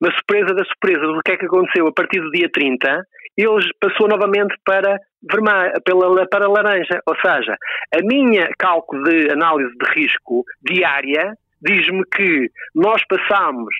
Mas 0.00 0.14
surpresa 0.14 0.54
da 0.54 0.64
surpresa 0.64 1.00
do 1.00 1.20
que 1.22 1.32
é 1.32 1.36
que 1.36 1.44
aconteceu 1.44 1.86
a 1.86 1.92
partir 1.92 2.20
do 2.20 2.30
dia 2.30 2.48
30, 2.50 3.04
ele 3.36 3.70
passou 3.80 4.08
novamente 4.08 4.54
para 4.64 4.98
vermelho, 5.22 5.72
pela, 5.84 6.26
para 6.26 6.48
laranja. 6.48 7.00
Ou 7.06 7.16
seja, 7.16 7.56
a 7.94 7.98
minha 8.02 8.48
cálculo 8.58 9.04
de 9.04 9.30
análise 9.30 9.72
de 9.76 10.00
risco 10.00 10.44
diária 10.62 11.34
diz-me 11.62 12.04
que 12.06 12.50
nós 12.74 13.02
passamos 13.06 13.74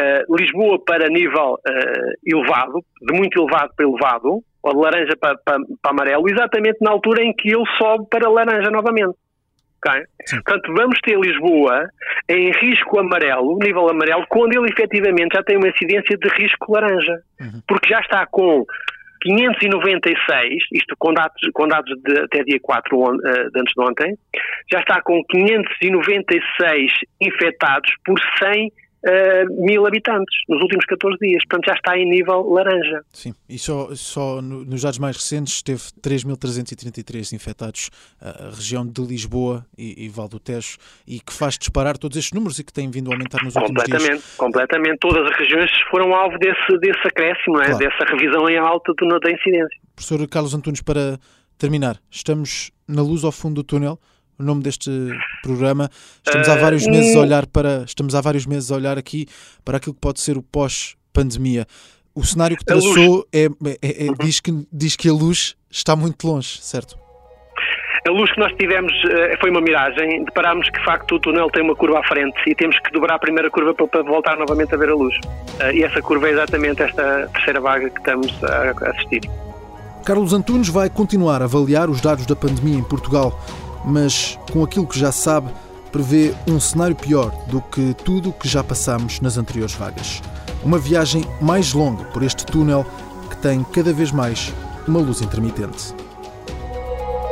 uh, 0.00 0.36
Lisboa 0.36 0.82
para 0.84 1.08
nível 1.08 1.54
uh, 1.54 2.12
elevado, 2.24 2.80
de 3.00 3.16
muito 3.16 3.40
elevado 3.40 3.72
para 3.76 3.86
elevado, 3.86 4.42
ou 4.62 4.72
de 4.72 4.78
laranja 4.78 5.16
para, 5.20 5.36
para, 5.38 5.58
para 5.80 5.90
amarelo, 5.90 6.28
exatamente 6.28 6.78
na 6.80 6.90
altura 6.90 7.22
em 7.22 7.32
que 7.32 7.48
ele 7.48 7.64
sobe 7.78 8.06
para 8.08 8.28
laranja 8.28 8.70
novamente. 8.70 9.16
Okay? 9.84 10.04
Portanto, 10.30 10.72
vamos 10.74 10.98
ter 11.00 11.18
Lisboa 11.18 11.88
em 12.28 12.52
risco 12.52 13.00
amarelo, 13.00 13.58
nível 13.58 13.88
amarelo, 13.88 14.24
quando 14.28 14.56
ele 14.56 14.70
efetivamente 14.70 15.34
já 15.34 15.42
tem 15.42 15.56
uma 15.56 15.68
incidência 15.68 16.16
de 16.16 16.28
risco 16.28 16.72
laranja. 16.72 17.20
Uhum. 17.40 17.60
Porque 17.66 17.88
já 17.88 18.00
está 18.00 18.24
com 18.26 18.64
596, 19.22 20.64
isto 20.72 20.94
com 20.98 21.12
dados, 21.12 21.40
com 21.52 21.66
dados 21.66 21.92
de 22.02 22.20
até 22.20 22.44
dia 22.44 22.58
4 22.60 22.98
on, 22.98 23.14
uh, 23.14 23.50
de 23.50 23.60
antes 23.60 23.74
de 23.74 23.82
ontem, 23.82 24.18
já 24.70 24.80
está 24.80 25.00
com 25.02 25.22
596 25.24 26.92
infectados 27.20 27.92
por 28.04 28.18
100 28.42 28.72
uh, 29.04 29.64
mil 29.64 29.86
habitantes 29.86 30.36
nos 30.48 30.60
últimos 30.62 30.84
14 30.86 31.18
dias. 31.18 31.42
Portanto, 31.48 31.66
já 31.66 31.74
está 31.74 31.98
em 31.98 32.08
nível 32.08 32.48
laranja. 32.50 33.02
Sim, 33.12 33.34
e 33.48 33.58
só, 33.58 33.94
só 33.94 34.40
nos 34.42 34.82
dados 34.82 34.98
mais 34.98 35.16
recentes 35.16 35.62
teve 35.62 35.82
3.333 36.00 37.32
infectados 37.32 37.90
a 38.20 38.50
região 38.54 38.86
de 38.86 39.02
Lisboa 39.02 39.64
e, 39.76 40.04
e 40.04 40.08
Val 40.08 40.28
do 40.28 40.38
Tejo 40.38 40.76
e 41.06 41.20
que 41.20 41.32
faz 41.32 41.58
disparar 41.58 41.96
todos 41.98 42.16
estes 42.16 42.32
números 42.32 42.58
e 42.58 42.64
que 42.64 42.72
tem 42.72 42.90
vindo 42.90 43.10
a 43.10 43.14
aumentar 43.14 43.42
nos 43.44 43.54
últimos 43.56 43.84
dias. 43.84 43.98
Completamente, 43.98 44.36
completamente. 44.36 44.98
Todas 44.98 45.30
as 45.30 45.38
regiões 45.38 45.70
foram 45.90 46.14
alvo 46.14 46.38
desse, 46.38 46.78
desse 46.78 47.06
acréscimo, 47.06 47.60
é? 47.60 47.66
claro. 47.66 47.78
dessa 47.78 48.04
revisão 48.04 48.48
em 48.48 48.58
alta 48.58 48.92
do, 48.94 49.20
da 49.20 49.30
incidência. 49.30 49.78
Professor 49.94 50.28
Carlos 50.28 50.54
Antunes, 50.54 50.82
para 50.82 51.18
terminar, 51.58 51.96
estamos 52.10 52.72
na 52.88 53.02
luz 53.02 53.24
ao 53.24 53.32
fundo 53.32 53.56
do 53.56 53.64
túnel 53.64 53.98
o 54.38 54.42
nome 54.42 54.62
deste 54.62 54.90
programa. 55.42 55.90
Estamos 56.24 56.48
há 56.48 56.56
vários 56.56 56.86
meses 56.86 57.16
a 57.16 57.20
olhar 57.20 57.46
para, 57.46 57.84
estamos 57.86 58.14
há 58.14 58.20
vários 58.20 58.46
meses 58.46 58.70
a 58.70 58.76
olhar 58.76 58.98
aqui 58.98 59.26
para 59.64 59.76
aquilo 59.76 59.94
que 59.94 60.00
pode 60.00 60.20
ser 60.20 60.36
o 60.36 60.42
pós-pandemia. 60.42 61.66
O 62.14 62.24
cenário 62.24 62.56
que 62.56 62.64
traçou 62.64 63.26
é, 63.32 63.46
é, 63.46 64.06
é, 64.06 64.08
uhum. 64.08 64.14
diz, 64.20 64.40
que, 64.40 64.52
diz 64.70 64.96
que 64.96 65.08
a 65.08 65.12
luz 65.12 65.56
está 65.70 65.96
muito 65.96 66.26
longe, 66.26 66.58
certo? 66.60 67.00
A 68.06 68.10
luz 68.10 68.30
que 68.32 68.40
nós 68.40 68.52
tivemos 68.54 68.92
uh, 69.04 69.40
foi 69.40 69.50
uma 69.50 69.60
miragem. 69.60 70.24
Deparámos 70.24 70.68
que, 70.68 70.78
de 70.78 70.84
facto, 70.84 71.14
o 71.14 71.20
túnel 71.20 71.48
tem 71.50 71.62
uma 71.62 71.74
curva 71.76 72.00
à 72.00 72.02
frente 72.08 72.36
e 72.46 72.54
temos 72.54 72.76
que 72.80 72.90
dobrar 72.90 73.14
a 73.14 73.18
primeira 73.18 73.48
curva 73.48 73.74
para, 73.74 74.02
voltar 74.02 74.36
novamente 74.36 74.74
a 74.74 74.76
ver 74.76 74.90
a 74.90 74.94
luz. 74.94 75.14
Uh, 75.60 75.72
e 75.72 75.84
essa 75.84 76.02
curva 76.02 76.28
é 76.28 76.32
exatamente 76.32 76.82
esta 76.82 77.28
terceira 77.32 77.60
vaga 77.60 77.88
que 77.88 77.98
estamos 77.98 78.44
a 78.44 78.90
assistir. 78.90 79.20
Carlos 80.04 80.32
Antunes 80.32 80.68
vai 80.68 80.90
continuar 80.90 81.42
a 81.42 81.44
avaliar 81.44 81.88
os 81.88 82.00
dados 82.00 82.26
da 82.26 82.34
pandemia 82.34 82.76
em 82.76 82.82
Portugal 82.82 83.38
mas 83.84 84.38
com 84.52 84.62
aquilo 84.62 84.86
que 84.86 84.98
já 84.98 85.12
sabe, 85.12 85.50
prevê 85.90 86.34
um 86.48 86.58
cenário 86.58 86.96
pior 86.96 87.30
do 87.46 87.60
que 87.60 87.94
tudo 88.04 88.30
o 88.30 88.32
que 88.32 88.48
já 88.48 88.64
passamos 88.64 89.20
nas 89.20 89.36
anteriores 89.36 89.74
vagas. 89.74 90.22
Uma 90.64 90.78
viagem 90.78 91.24
mais 91.40 91.72
longa 91.72 92.04
por 92.04 92.22
este 92.22 92.46
túnel 92.46 92.86
que 93.28 93.36
tem 93.36 93.62
cada 93.64 93.92
vez 93.92 94.10
mais 94.10 94.52
uma 94.86 95.00
luz 95.00 95.20
intermitente. 95.20 95.94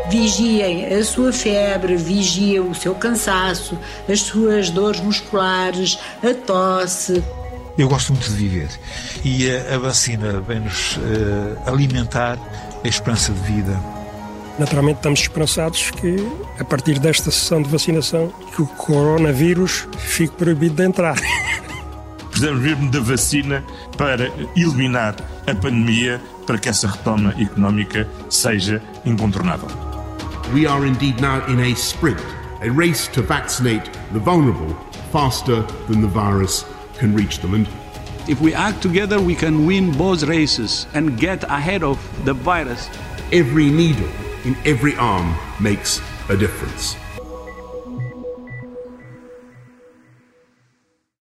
vigiem 0.08 0.86
a 0.92 1.04
sua 1.04 1.32
febre, 1.32 1.96
vigiem 1.96 2.60
o 2.60 2.74
seu 2.74 2.94
cansaço, 2.94 3.78
as 4.08 4.20
suas 4.20 4.68
dores 4.68 5.00
musculares, 5.00 5.98
a 6.22 6.34
tosse. 6.34 7.22
Eu 7.78 7.88
gosto 7.88 8.12
muito 8.12 8.28
de 8.28 8.34
viver 8.34 8.68
e 9.24 9.48
a, 9.50 9.76
a 9.76 9.78
vacina 9.78 10.40
vem-nos 10.40 10.96
uh, 10.96 11.70
alimentar 11.70 12.36
a 12.84 12.88
esperança 12.88 13.32
de 13.32 13.40
vida. 13.40 13.99
Naturalmente 14.60 14.98
estamos 14.98 15.20
esperançados 15.20 15.90
que, 15.90 16.16
a 16.58 16.64
partir 16.64 16.98
desta 16.98 17.30
sessão 17.30 17.62
de 17.62 17.70
vacinação, 17.70 18.30
que 18.54 18.60
o 18.60 18.66
coronavírus 18.66 19.88
fique 19.96 20.36
proibido 20.36 20.74
de 20.74 20.82
entrar. 20.82 21.16
Precisamos 22.28 22.60
mesmo 22.60 22.90
da 22.90 23.00
vacina 23.00 23.64
para 23.96 24.30
eliminar 24.54 25.16
a 25.46 25.54
pandemia, 25.54 26.20
para 26.46 26.58
que 26.58 26.68
essa 26.68 26.88
retoma 26.88 27.34
económica 27.40 28.06
seja 28.28 28.82
incontornável. 29.06 29.70
We 30.52 30.66
are 30.66 30.86
indeed 30.86 31.22
now 31.22 31.40
in 31.48 31.58
a 31.60 31.74
sprint, 31.74 32.20
a 32.60 32.68
race 32.70 33.08
to 33.12 33.22
vaccinate 33.22 33.90
the 34.12 34.18
vulnerable 34.18 34.76
faster 35.10 35.62
than 35.88 36.02
the 36.02 36.08
virus 36.08 36.66
can 36.98 37.16
reach 37.16 37.38
them. 37.38 37.54
And 37.54 37.66
if 38.28 38.42
we 38.42 38.52
act 38.52 38.82
together, 38.82 39.22
we 39.22 39.34
can 39.34 39.64
win 39.66 39.90
both 39.92 40.22
races 40.24 40.86
and 40.92 41.18
get 41.18 41.44
ahead 41.44 41.82
of 41.82 41.98
the 42.26 42.34
virus. 42.34 42.90
Every 43.32 43.70
needle 43.70 44.08
in 44.44 44.56
every 44.64 44.96
arm 44.96 45.34
makes 45.60 46.00
a 46.28 46.36
difference. 46.36 46.96